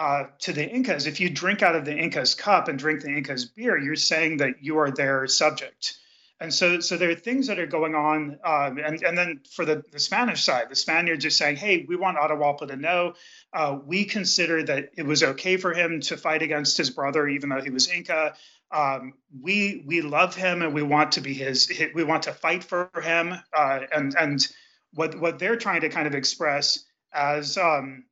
[0.00, 1.06] uh, to the Incas.
[1.06, 4.38] If you drink out of the Incas cup and drink the Incas beer, you're saying
[4.38, 5.98] that you are their subject.
[6.40, 8.38] And so, so there are things that are going on.
[8.42, 11.96] Um, and, and then for the, the Spanish side, the Spaniards are saying, hey, we
[11.96, 13.12] want Atahualpa to know
[13.52, 17.50] uh, we consider that it was okay for him to fight against his brother, even
[17.50, 18.32] though he was Inca.
[18.72, 21.70] Um, we we love him and we want to be his.
[21.94, 23.34] We want to fight for him.
[23.54, 24.48] Uh, and and
[24.94, 28.04] what what they're trying to kind of express as um,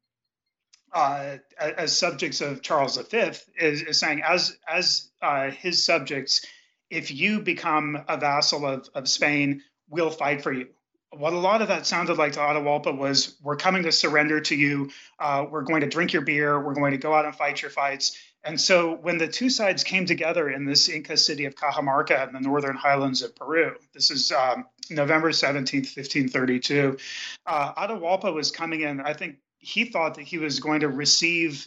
[0.92, 3.18] uh, as subjects of Charles V
[3.57, 6.44] is, is saying as as uh, his subjects
[6.90, 10.68] if you become a vassal of, of Spain, we'll fight for you.
[11.11, 14.55] What a lot of that sounded like to Atahualpa was, we're coming to surrender to
[14.55, 14.90] you.
[15.18, 16.61] Uh, we're going to drink your beer.
[16.61, 18.18] We're going to go out and fight your fights.
[18.44, 22.35] And so when the two sides came together in this Inca city of Cajamarca in
[22.35, 26.98] the northern highlands of Peru, this is um, November 17th, 1532,
[27.46, 29.01] uh, Atahualpa was coming in.
[29.01, 29.37] I think
[29.68, 31.66] he thought that he was going to receive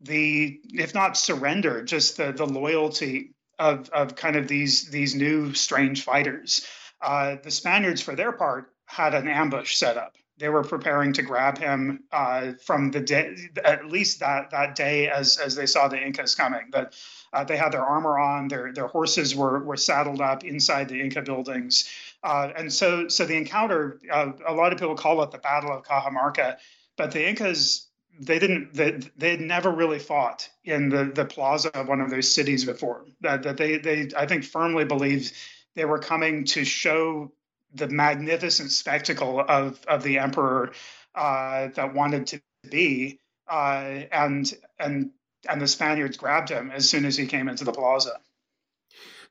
[0.00, 5.54] the, if not surrender, just the, the loyalty of, of kind of these these new
[5.54, 6.66] strange fighters.
[7.00, 10.16] Uh, the Spaniards, for their part, had an ambush set up.
[10.38, 15.08] They were preparing to grab him uh, from the day, at least that that day,
[15.08, 16.70] as as they saw the Incas coming.
[16.72, 16.94] That
[17.32, 21.00] uh, they had their armor on, their their horses were were saddled up inside the
[21.00, 21.88] Inca buildings,
[22.24, 24.00] uh, and so so the encounter.
[24.10, 26.56] Uh, a lot of people call it the Battle of Cajamarca,
[27.02, 27.88] but the Incas
[28.20, 32.10] they didn't they, they had never really fought in the the plaza of one of
[32.10, 33.04] those cities before.
[33.22, 35.34] That that they they i think firmly believed
[35.74, 37.32] they were coming to show
[37.74, 40.74] the magnificent spectacle of of the emperor
[41.16, 45.10] uh, that wanted to be uh, and and
[45.48, 48.20] and the spaniards grabbed him as soon as he came into the plaza.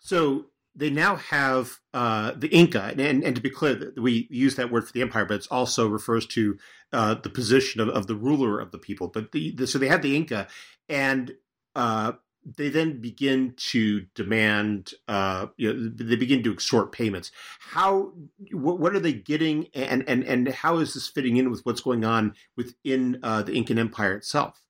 [0.01, 4.71] So they now have uh, the Inca, and, and to be clear, we use that
[4.71, 6.57] word for the empire, but it also refers to
[6.93, 9.07] uh, the position of, of the ruler of the people.
[9.07, 10.47] But the, the so they have the Inca,
[10.87, 11.33] and
[11.75, 12.13] uh,
[12.57, 14.93] they then begin to demand.
[15.07, 17.31] Uh, you know, they begin to extort payments.
[17.59, 18.13] How?
[18.51, 22.05] What, are they getting, and and and how is this fitting in with what's going
[22.05, 24.61] on within uh, the Incan Empire itself?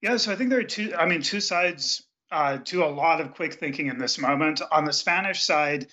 [0.00, 0.94] Yeah, so I think there are two.
[0.96, 4.60] I mean, two sides uh, to a lot of quick thinking in this moment.
[4.70, 5.86] On the Spanish side,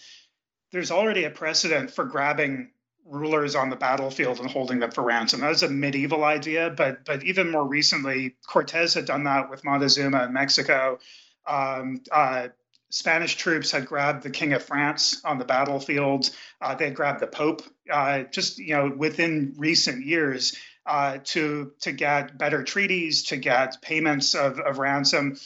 [0.71, 2.71] there's already a precedent for grabbing
[3.05, 5.39] rulers on the battlefield and holding them for ransom.
[5.39, 9.63] That was a medieval idea, but but even more recently, Cortez had done that with
[9.63, 10.99] Montezuma in Mexico.
[11.45, 12.49] Um, uh,
[12.89, 16.29] Spanish troops had grabbed the King of France on the battlefield.
[16.61, 17.61] Uh, they had grabbed the Pope.
[17.89, 23.81] Uh, just you know, within recent years, uh, to to get better treaties, to get
[23.81, 25.37] payments of, of ransom.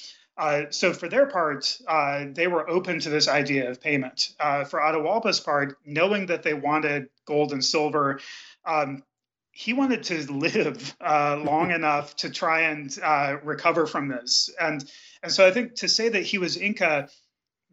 [0.42, 4.34] Uh, so for their part, uh, they were open to this idea of payment.
[4.40, 8.20] Uh, for Atahualpa's part, knowing that they wanted gold and silver,
[8.66, 9.04] um,
[9.52, 14.50] he wanted to live uh, long enough to try and uh, recover from this.
[14.60, 14.84] And
[15.22, 17.08] and so I think to say that he was Inca,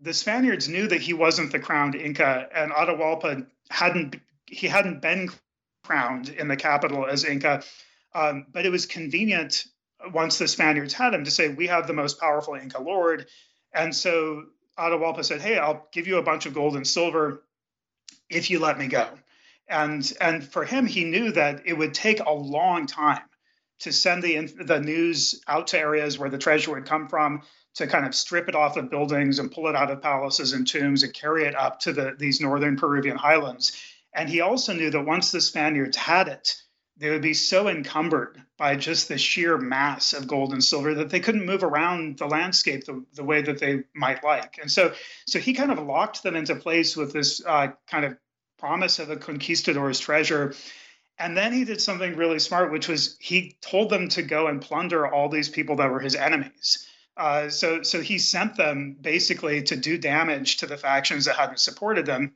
[0.02, 5.30] the Spaniards knew that he wasn't the crowned Inca, and Atahualpa hadn't he hadn't been
[5.84, 7.62] crowned in the capital as Inca.
[8.14, 9.64] Um, but it was convenient
[10.12, 13.26] once the Spaniards had him to say, we have the most powerful Inca lord.
[13.72, 14.44] And so
[14.78, 17.42] Atahualpa said, hey, I'll give you a bunch of gold and silver
[18.30, 19.08] if you let me go.
[19.68, 23.20] And, and for him, he knew that it would take a long time
[23.80, 27.42] to send the, the news out to areas where the treasure would come from,
[27.74, 30.66] to kind of strip it off of buildings and pull it out of palaces and
[30.66, 33.80] tombs and carry it up to the, these northern Peruvian highlands.
[34.12, 36.60] And he also knew that once the Spaniards had it,
[36.98, 41.10] they would be so encumbered by just the sheer mass of gold and silver that
[41.10, 44.58] they couldn't move around the landscape the, the way that they might like.
[44.60, 44.92] And so,
[45.26, 48.16] so he kind of locked them into place with this uh, kind of
[48.58, 50.54] promise of a conquistador's treasure.
[51.18, 54.60] And then he did something really smart, which was he told them to go and
[54.60, 56.88] plunder all these people that were his enemies.
[57.16, 61.58] Uh, so, so he sent them basically to do damage to the factions that hadn't
[61.58, 62.34] supported them.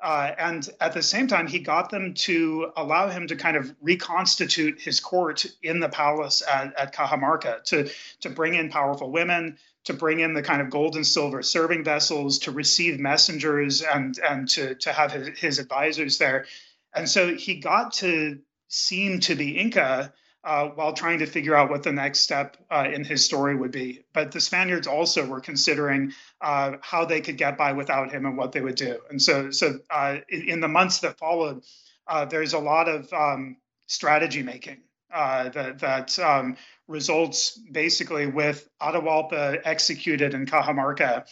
[0.00, 3.74] Uh, and at the same time, he got them to allow him to kind of
[3.80, 7.90] reconstitute his court in the palace at, at Cajamarca, to,
[8.20, 11.84] to bring in powerful women, to bring in the kind of gold and silver serving
[11.84, 16.46] vessels, to receive messengers, and, and to, to have his, his advisors there.
[16.94, 20.12] And so he got to seem to the Inca
[20.44, 23.70] uh, while trying to figure out what the next step uh, in his story would
[23.70, 24.04] be.
[24.12, 28.36] But the Spaniards also were considering uh, how they could get by without him and
[28.36, 28.98] what they would do.
[29.10, 31.62] And so, so uh, in, the months that followed,
[32.06, 36.56] uh, there's a lot of um, strategy making that that um,
[36.88, 41.24] results basically with Atahualpa executed in Cajamarca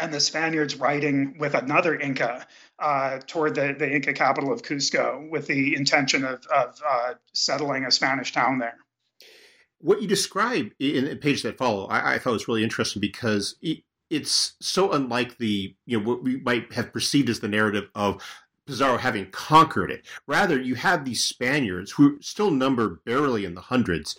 [0.00, 2.46] and the Spaniards riding with another Inca
[2.80, 7.84] uh, toward the, the Inca capital of Cusco with the intention of, of uh, settling
[7.84, 8.78] a Spanish town there.
[9.78, 13.56] What you describe in the page that follow, I, I thought was really interesting because
[13.62, 17.88] it, it's so unlike the you know what we might have perceived as the narrative
[17.94, 18.22] of
[18.66, 20.06] Pizarro having conquered it.
[20.26, 24.16] Rather, you have these Spaniards who still number barely in the hundreds,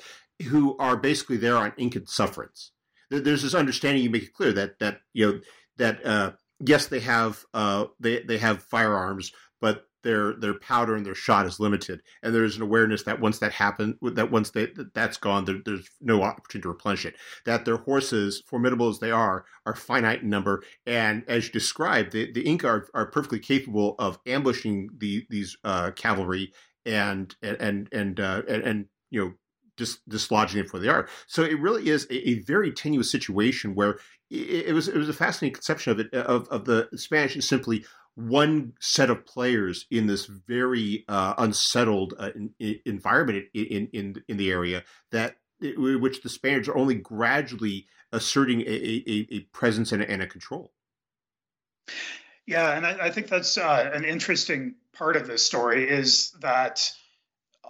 [0.48, 2.72] who are basically there on Incan sufferance.
[3.10, 5.40] There's this understanding you make it clear that that you know
[5.78, 6.32] that uh,
[6.66, 11.46] yes, they have uh, they they have firearms, but their their powder and their shot
[11.46, 15.46] is limited, and there's an awareness that once that happens, that once they, that's gone,
[15.46, 17.16] there, there's no opportunity to replenish it.
[17.46, 22.14] That their horses, formidable as they are, are finite in number, and as you described,
[22.14, 26.52] the, the Inca are, are perfectly capable of ambushing the these uh, cavalry
[26.86, 29.34] and and and uh, and, and you know
[29.78, 31.08] just dislodging it where they are.
[31.28, 34.00] So it really is a, a very tenuous situation where
[34.32, 37.86] it, was it was a fascinating conception of it of, of the Spanish is simply
[38.16, 44.24] one set of players in this very uh, unsettled uh, in, in environment in, in
[44.28, 49.92] in the area that which the Spaniards are only gradually asserting a, a, a presence
[49.92, 50.72] and a, and a, control.
[52.48, 56.92] Yeah, and I, I think that's uh, an interesting part of this story is that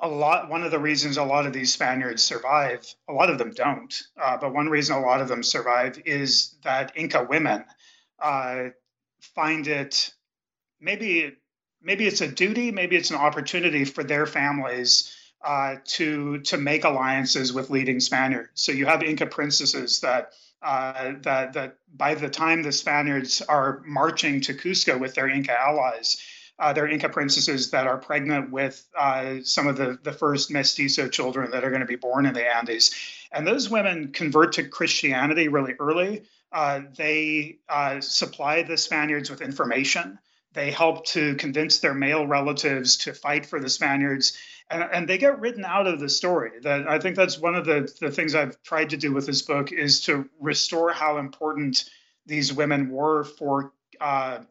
[0.02, 3.38] a lot one of the reasons a lot of these spaniards survive a lot of
[3.38, 7.64] them don't uh, but one reason a lot of them survive is that inca women
[8.20, 8.66] uh,
[9.36, 10.14] find it
[10.80, 11.34] maybe
[11.82, 16.84] maybe it's a duty maybe it's an opportunity for their families uh, to to make
[16.84, 18.49] alliances with leading spaniards.
[18.56, 23.82] So you have inca princesses that uh, that that by the time the spaniards are
[23.86, 26.22] marching to cusco with their inca allies
[26.62, 31.07] uh, they're Inca princesses that are pregnant with uh, some of the, the first mestizo
[31.07, 32.93] children that are going to be born in the Andes.
[33.32, 36.22] And those women convert to Christianity really early.
[36.51, 40.20] Uh, they uh, supply the Spaniards with information.
[40.53, 44.38] They help to convince their male relatives to fight for the Spaniards.
[44.70, 46.59] And, and they get written out of the story.
[46.62, 49.41] That I think that's one of the, the things I've tried to do with this
[49.41, 51.89] book is to restore how important
[52.28, 54.41] these women were for uh,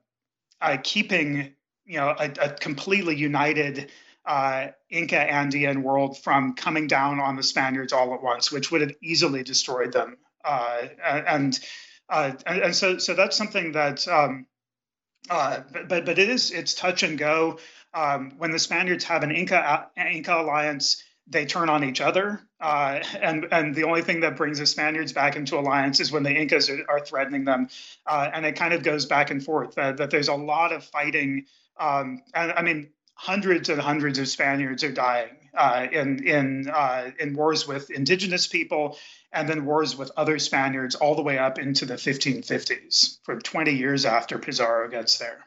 [0.61, 1.55] uh, keeping
[1.91, 3.91] you know a, a completely united
[4.24, 8.82] uh, Inca Andean world from coming down on the Spaniards all at once, which would
[8.82, 10.18] have easily destroyed them.
[10.45, 11.59] Uh, and,
[12.09, 14.47] uh, and, and so so that's something that um,
[15.28, 17.59] uh, but but it is it's touch and go.
[17.93, 23.01] Um, when the Spaniards have an Inca Inca alliance, they turn on each other, uh,
[23.20, 26.30] and and the only thing that brings the Spaniards back into alliance is when the
[26.30, 27.68] Incas are, are threatening them,
[28.07, 29.74] uh, and it kind of goes back and forth.
[29.74, 31.47] that there's a lot of fighting
[31.81, 37.11] um, I, I, mean, hundreds and hundreds of Spaniards are dying uh, in in uh,
[37.18, 38.99] in wars with indigenous people,
[39.33, 43.72] and then wars with other Spaniards all the way up into the 1550s, for 20
[43.72, 45.47] years after Pizarro gets there.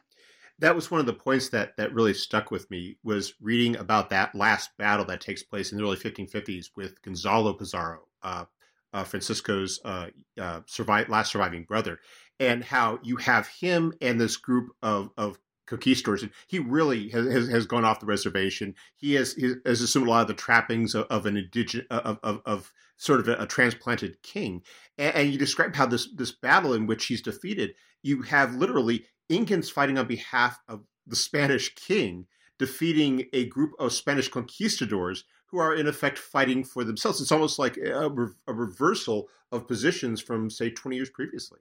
[0.58, 4.10] That was one of the points that that really stuck with me was reading about
[4.10, 8.44] that last battle that takes place in the early 1550s with Gonzalo Pizarro, uh,
[8.92, 10.08] uh, Francisco's uh,
[10.40, 11.98] uh, survive, last surviving brother,
[12.38, 16.24] and how you have him and this group of of conquistadors.
[16.46, 18.74] He really has, has, gone off the reservation.
[18.96, 22.18] He has, he has assumed a lot of the trappings of, of an indigenous, of,
[22.22, 24.62] of, of, sort of a, a transplanted king.
[24.98, 29.06] And, and, you describe how this, this battle in which he's defeated, you have literally
[29.30, 32.26] Incans fighting on behalf of the Spanish king,
[32.58, 37.20] defeating a group of Spanish conquistadors who are in effect fighting for themselves.
[37.20, 38.10] It's almost like a,
[38.46, 41.60] a reversal of positions from, say, 20 years previously.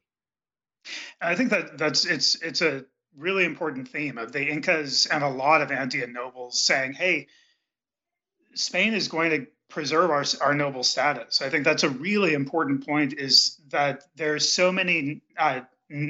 [1.21, 2.83] I think that that's it's it's a
[3.17, 7.27] really important theme of the Incas and a lot of Andean nobles saying, hey,
[8.55, 11.41] Spain is going to preserve our, our noble status.
[11.41, 15.61] I think that's a really important point is that there's so many uh,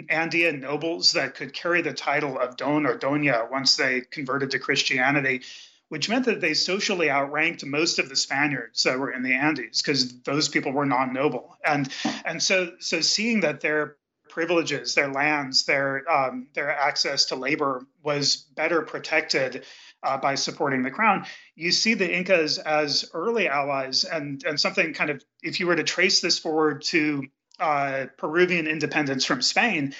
[0.09, 4.59] Andean nobles that could carry the title of Don or Doña once they converted to
[4.59, 5.41] Christianity,
[5.89, 9.81] which meant that they socially outranked most of the Spaniards that were in the Andes
[9.81, 11.57] because those people were non-noble.
[11.65, 11.91] And
[12.25, 13.97] and so so seeing that their
[14.33, 19.63] privileges, their lands, their um, their access to labor was better protected
[20.01, 21.25] uh, by supporting the crown.
[21.55, 25.75] You see the Incas as early allies, and and something kind of if you were
[25.75, 27.27] to trace this forward to
[27.59, 29.93] uh, Peruvian independence from Spain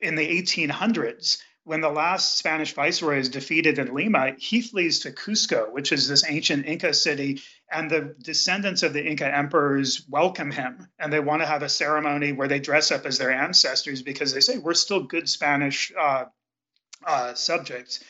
[0.00, 5.12] in the 1800s when the last Spanish viceroy is defeated in Lima, he flees to
[5.12, 7.40] Cusco, which is this ancient Inca city,
[7.72, 10.86] and the descendants of the Inca emperors welcome him.
[10.98, 14.34] And they want to have a ceremony where they dress up as their ancestors because
[14.34, 16.26] they say, we're still good Spanish uh,
[17.06, 18.04] uh, subjects.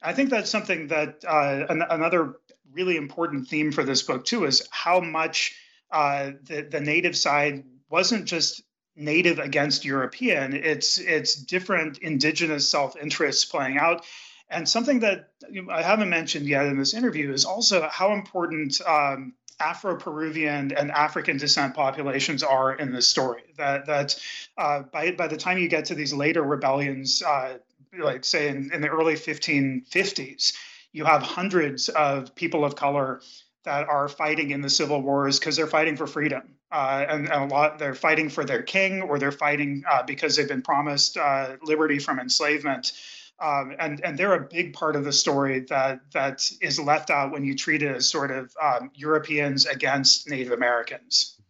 [0.00, 2.36] I think that's something that uh, an- another
[2.72, 5.54] really important theme for this book, too, is how much
[5.90, 8.62] uh, the, the native side wasn't just
[8.96, 10.54] native against European.
[10.54, 14.04] It's it's different indigenous self interests playing out.
[14.52, 15.30] And something that
[15.70, 20.90] I haven't mentioned yet in this interview is also how important um, Afro Peruvian and
[20.90, 23.42] African descent populations are in this story.
[23.56, 24.20] That that
[24.58, 27.58] uh, by by the time you get to these later rebellions, uh,
[27.98, 30.54] like say in, in the early 1550s,
[30.92, 33.20] you have hundreds of people of color
[33.64, 36.42] that are fighting in the civil wars because they're fighting for freedom.
[36.70, 40.36] Uh, and, and, a lot they're fighting for their king or they're fighting uh, because
[40.36, 42.92] they've been promised uh, liberty from enslavement.
[43.40, 47.32] Um, and and they're a big part of the story that that is left out
[47.32, 51.40] when you treat it as sort of um, Europeans against Native Americans.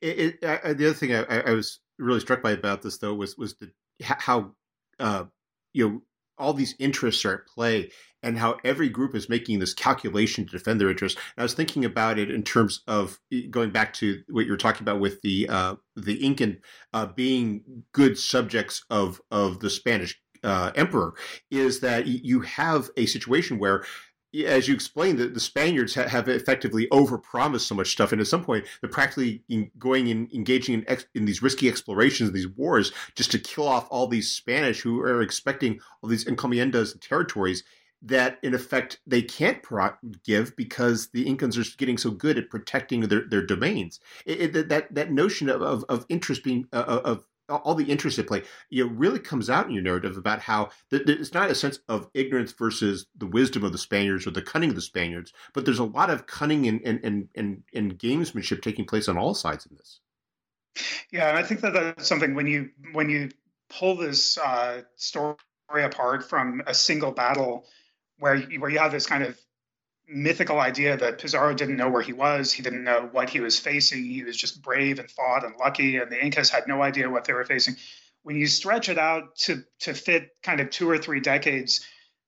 [0.00, 3.14] It, it, I, the other thing I, I, was really struck by about this though
[3.14, 3.70] was was the
[4.02, 4.52] how
[4.98, 5.24] uh,
[5.72, 6.02] you know
[6.38, 7.90] all these interests are at play
[8.22, 11.18] and how every group is making this calculation to defend their interests.
[11.36, 13.18] And I was thinking about it in terms of
[13.50, 16.58] going back to what you were talking about with the uh, the Incan
[16.92, 21.14] uh, being good subjects of of the Spanish uh, emperor.
[21.50, 23.84] Is that you have a situation where
[24.46, 28.26] as you explained, the, the Spaniards ha- have effectively overpromised so much stuff, and at
[28.26, 32.48] some point they're practically in, going and engaging in, ex- in these risky explorations, these
[32.48, 37.02] wars, just to kill off all these Spanish who are expecting all these encomiendas and
[37.02, 37.64] territories
[38.02, 39.90] that in effect they can't pro-
[40.24, 44.00] give because the Incans are getting so good at protecting their, their domains.
[44.24, 47.24] It, it, that that notion of, of, of interest being uh, of
[47.58, 48.42] all the interest at play,
[48.84, 52.52] know, really comes out in your narrative about how it's not a sense of ignorance
[52.52, 55.84] versus the wisdom of the Spaniards or the cunning of the Spaniards, but there's a
[55.84, 59.76] lot of cunning and and and and, and gamesmanship taking place on all sides in
[59.76, 60.00] this.
[61.10, 63.30] Yeah, and I think that that's something when you when you
[63.68, 65.36] pull this uh, story
[65.74, 67.66] apart from a single battle
[68.18, 69.38] where you, where you have this kind of
[70.10, 72.52] mythical idea that Pizarro didn't know where he was.
[72.52, 74.04] He didn't know what he was facing.
[74.04, 77.24] He was just brave and fought and lucky, and the Incas had no idea what
[77.24, 77.76] they were facing.
[78.22, 81.86] When you stretch it out to to fit kind of two or three decades,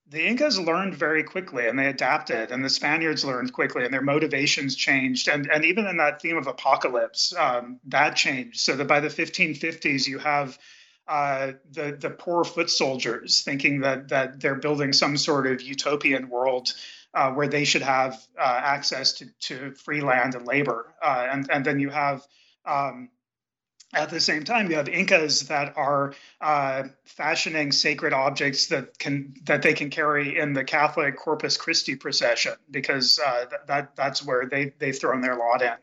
[0.08, 4.02] the Incas learned very quickly and they adapted, and the Spaniards learned quickly, and their
[4.02, 5.28] motivations changed.
[5.28, 8.60] And and even in that theme of apocalypse, um, that changed.
[8.60, 10.58] So that by the 1550s, you have
[11.08, 16.28] uh, the the poor foot soldiers thinking that that they're building some sort of utopian
[16.28, 16.72] world
[17.14, 21.50] uh, where they should have uh, access to, to free land and labor, uh, and
[21.50, 22.22] and then you have.
[22.64, 23.10] Um,
[23.94, 29.34] at the same time, you have Incas that are uh, fashioning sacred objects that can
[29.44, 34.46] that they can carry in the Catholic Corpus Christi procession because uh, that that's where
[34.46, 35.74] they they've thrown their lot in,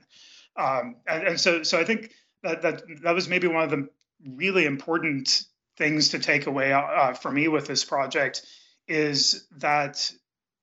[0.55, 2.11] um, and, and so so I think
[2.41, 3.87] that that that was maybe one of the
[4.25, 5.43] really important
[5.77, 8.45] things to take away uh, for me with this project
[8.87, 10.11] is that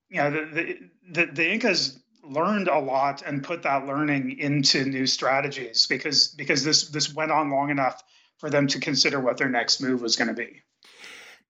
[0.08, 0.78] you know the,
[1.10, 6.64] the, the Incas learned a lot and put that learning into new strategies because because
[6.64, 8.02] this this went on long enough
[8.38, 10.62] for them to consider what their next move was going to be.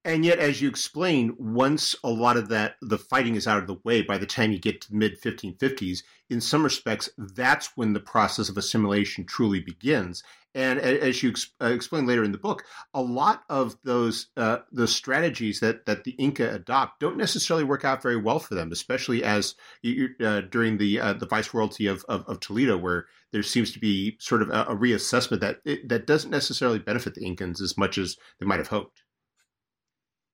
[0.06, 3.66] And yet, as you explain, once a lot of that the fighting is out of
[3.66, 7.76] the way, by the time you get to the mid 1550s, in some respects, that's
[7.76, 10.22] when the process of assimilation truly begins.
[10.54, 12.62] And as you uh, explain later in the book,
[12.94, 17.84] a lot of those uh, the strategies that, that the Inca adopt don't necessarily work
[17.84, 22.24] out very well for them, especially as uh, during the uh, the viceroyalty of, of,
[22.28, 26.30] of, Toledo, where there seems to be sort of a, a reassessment that that doesn't
[26.30, 29.02] necessarily benefit the Incans as much as they might have hoped.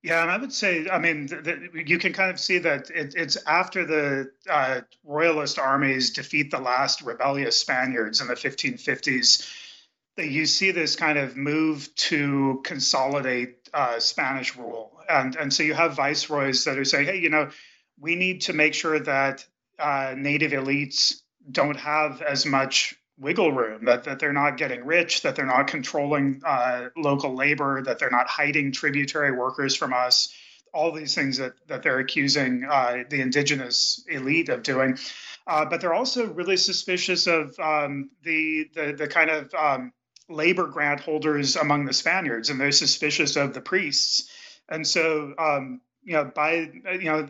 [0.03, 2.91] Yeah, and I would say, I mean, the, the, you can kind of see that
[2.91, 9.49] it, it's after the uh, royalist armies defeat the last rebellious Spaniards in the 1550s
[10.17, 14.93] that you see this kind of move to consolidate uh, Spanish rule.
[15.09, 17.51] And, and so you have viceroys that are saying, hey, you know,
[17.99, 19.47] we need to make sure that
[19.79, 25.23] uh, native elites don't have as much wiggle room, that, that they're not getting rich,
[25.23, 30.35] that they're not controlling uh, local labor, that they're not hiding tributary workers from us,
[30.75, 34.99] all these things that, that they're accusing uh, the indigenous elite of doing.
[35.47, 39.93] Uh, but they're also really suspicious of um, the, the, the kind of um,
[40.29, 44.31] labor grant holders among the Spaniards, and they're suspicious of the priests.
[44.69, 47.29] And so, um, you know, by you know,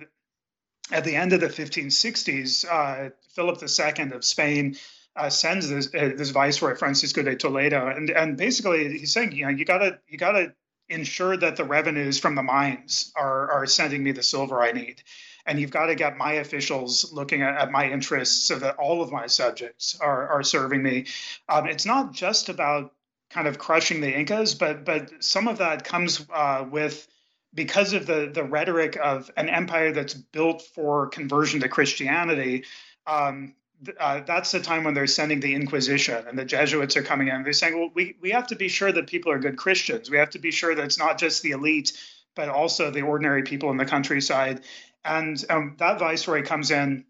[0.90, 4.76] at the end of the 1560s, uh, Philip II of Spain
[5.16, 9.44] uh, sends this, uh, this viceroy Francisco de Toledo, and and basically he's saying, you
[9.44, 10.54] know, you gotta you gotta
[10.88, 15.02] ensure that the revenues from the mines are are sending me the silver I need,
[15.46, 19.02] and you've got to get my officials looking at, at my interests so that all
[19.02, 21.06] of my subjects are are serving me.
[21.48, 22.94] Um, it's not just about
[23.30, 27.06] kind of crushing the Incas, but but some of that comes uh, with
[27.54, 32.64] because of the the rhetoric of an empire that's built for conversion to Christianity.
[33.06, 33.54] Um,
[33.99, 37.43] uh, that's the time when they're sending the Inquisition and the Jesuits are coming in.
[37.43, 40.11] They're saying, well, we, we have to be sure that people are good Christians.
[40.11, 41.93] We have to be sure that it's not just the elite,
[42.35, 44.62] but also the ordinary people in the countryside.
[45.05, 47.05] And um, that viceroy comes in,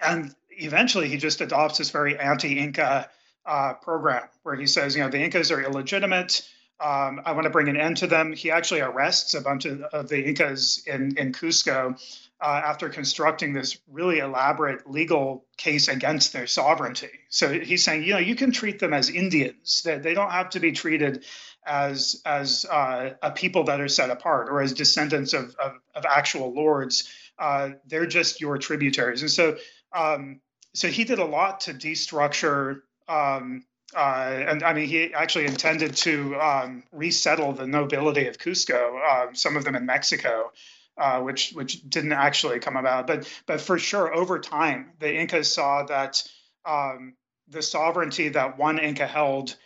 [0.00, 3.08] and eventually he just adopts this very anti Inca
[3.44, 6.48] uh, program where he says, you know, the Incas are illegitimate.
[6.80, 8.32] Um, I want to bring an end to them.
[8.32, 11.98] He actually arrests a bunch of, of the Incas in, in Cusco
[12.42, 17.10] uh, after constructing this really elaborate legal case against their sovereignty.
[17.28, 20.50] So he's saying, you know, you can treat them as Indians; that they don't have
[20.50, 21.24] to be treated
[21.64, 26.04] as as uh, a people that are set apart or as descendants of of, of
[26.04, 27.08] actual lords.
[27.38, 29.56] Uh, they're just your tributaries, and so
[29.92, 30.40] um,
[30.74, 32.80] so he did a lot to destructure.
[33.08, 33.64] Um,
[33.94, 39.26] uh, and I mean, he actually intended to um, resettle the nobility of Cusco, uh,
[39.34, 40.50] some of them in Mexico,
[40.98, 43.06] uh, which which didn't actually come about.
[43.06, 46.22] But but for sure, over time, the Incas saw that
[46.64, 47.14] um,
[47.48, 49.56] the sovereignty that one Inca held,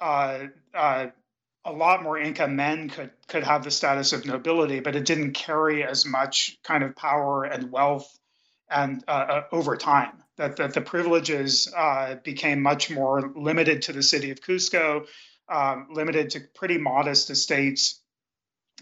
[0.00, 1.06] uh, uh,
[1.64, 5.32] a lot more Inca men could could have the status of nobility, but it didn't
[5.32, 8.18] carry as much kind of power and wealth
[8.70, 10.22] and uh, uh, over time.
[10.36, 15.06] That, that the privileges uh, became much more limited to the city of Cusco,
[15.50, 17.99] um, limited to pretty modest estates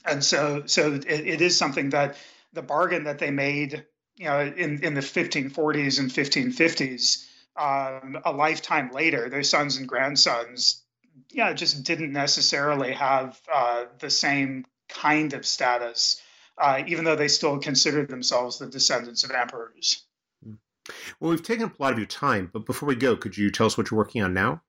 [0.04, 2.16] and so so it, it is something that
[2.52, 3.84] the bargain that they made
[4.16, 7.24] you know in, in the 1540s and 1550s
[7.56, 10.82] um, a lifetime later their sons and grandsons
[11.30, 16.20] yeah just didn't necessarily have uh, the same kind of status
[16.58, 20.04] uh, even though they still considered themselves the descendants of emperors
[20.44, 20.54] hmm.
[21.20, 23.50] well we've taken up a lot of your time but before we go could you
[23.50, 24.62] tell us what you're working on now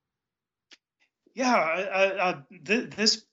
[1.34, 3.26] yeah uh, uh th- this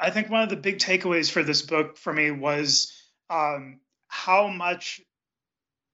[0.00, 2.92] I think one of the big takeaways for this book for me was
[3.30, 5.00] um, how much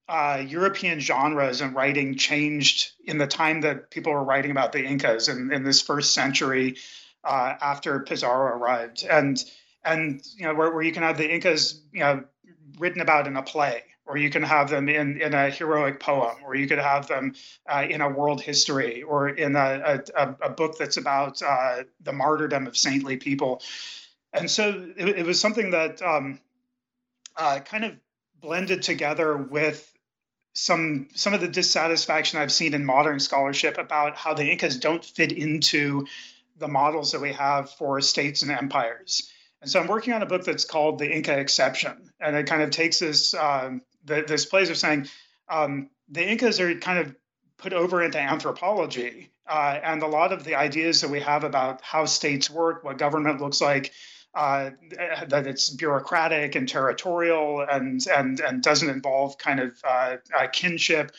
[0.09, 4.85] uh, European genres and writing changed in the time that people were writing about the
[4.85, 6.77] Incas in, in this first century
[7.25, 9.43] uh, after Pizarro arrived, and
[9.83, 12.25] and you know where, where you can have the Incas you know
[12.79, 16.37] written about in a play, or you can have them in, in a heroic poem,
[16.45, 17.35] or you could have them
[17.69, 22.13] uh, in a world history, or in a, a, a book that's about uh, the
[22.13, 23.63] martyrdom of saintly people.
[24.33, 26.41] And so it, it was something that um,
[27.37, 27.93] uh, kind of
[28.41, 29.91] blended together with
[30.53, 35.05] some some of the dissatisfaction I've seen in modern scholarship about how the Incas don't
[35.05, 36.07] fit into
[36.59, 39.31] the models that we have for states and empires.
[39.61, 42.63] And so I'm working on a book that's called The Inca Exception, and it kind
[42.63, 45.09] of takes this um, the, this place of saying
[45.49, 47.15] um, the Incas are kind of
[47.57, 51.81] put over into anthropology, uh, and a lot of the ideas that we have about
[51.83, 53.93] how states work, what government looks like,
[54.35, 54.71] uh,
[55.29, 61.13] that it's bureaucratic and territorial and and and doesn't involve kind of uh, uh, kinship.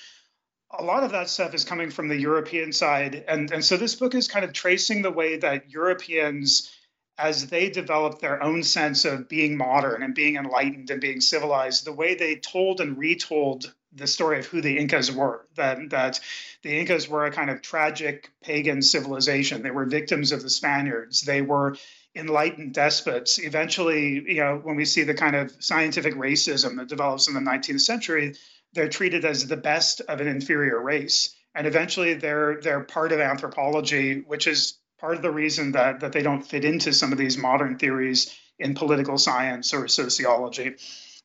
[0.77, 3.95] A lot of that stuff is coming from the European side, and and so this
[3.95, 6.71] book is kind of tracing the way that Europeans
[7.17, 11.85] as they developed their own sense of being modern and being enlightened and being civilized,
[11.85, 15.47] the way they told and retold the story of who the Incas were.
[15.55, 16.19] That that
[16.61, 19.61] the Incas were a kind of tragic pagan civilization.
[19.61, 21.21] They were victims of the Spaniards.
[21.21, 21.77] They were
[22.13, 23.39] enlightened despots.
[23.39, 27.39] Eventually, you know, when we see the kind of scientific racism that develops in the
[27.39, 28.35] 19th century,
[28.73, 31.33] they're treated as the best of an inferior race.
[31.53, 36.11] And eventually they're they're part of anthropology, which is part of the reason that, that
[36.11, 40.75] they don't fit into some of these modern theories in political science or sociology.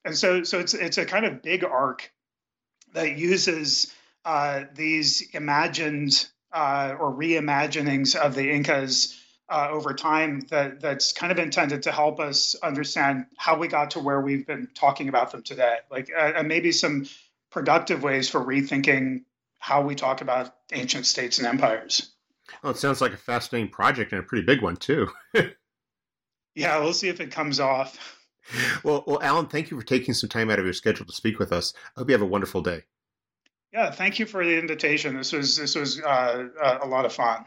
[0.04, 2.10] And so, so it's, it's a kind of big arc
[2.94, 3.94] that uses
[4.24, 9.16] uh, these imagined uh, or reimaginings of the Incas
[9.48, 13.92] uh, over time that, that's kind of intended to help us understand how we got
[13.92, 15.76] to where we've been talking about them today.
[15.90, 17.06] Like, uh, and maybe some
[17.50, 19.24] productive ways for rethinking
[19.58, 22.10] how we talk about ancient states and empires.
[22.62, 25.08] Well, it sounds like a fascinating project and a pretty big one too.
[26.54, 28.16] yeah, we'll see if it comes off.
[28.82, 31.38] Well, well, Alan, thank you for taking some time out of your schedule to speak
[31.38, 31.72] with us.
[31.96, 32.82] I hope you have a wonderful day.
[33.72, 35.16] Yeah, thank you for the invitation.
[35.16, 36.48] This was this was uh,
[36.82, 37.44] a lot of fun.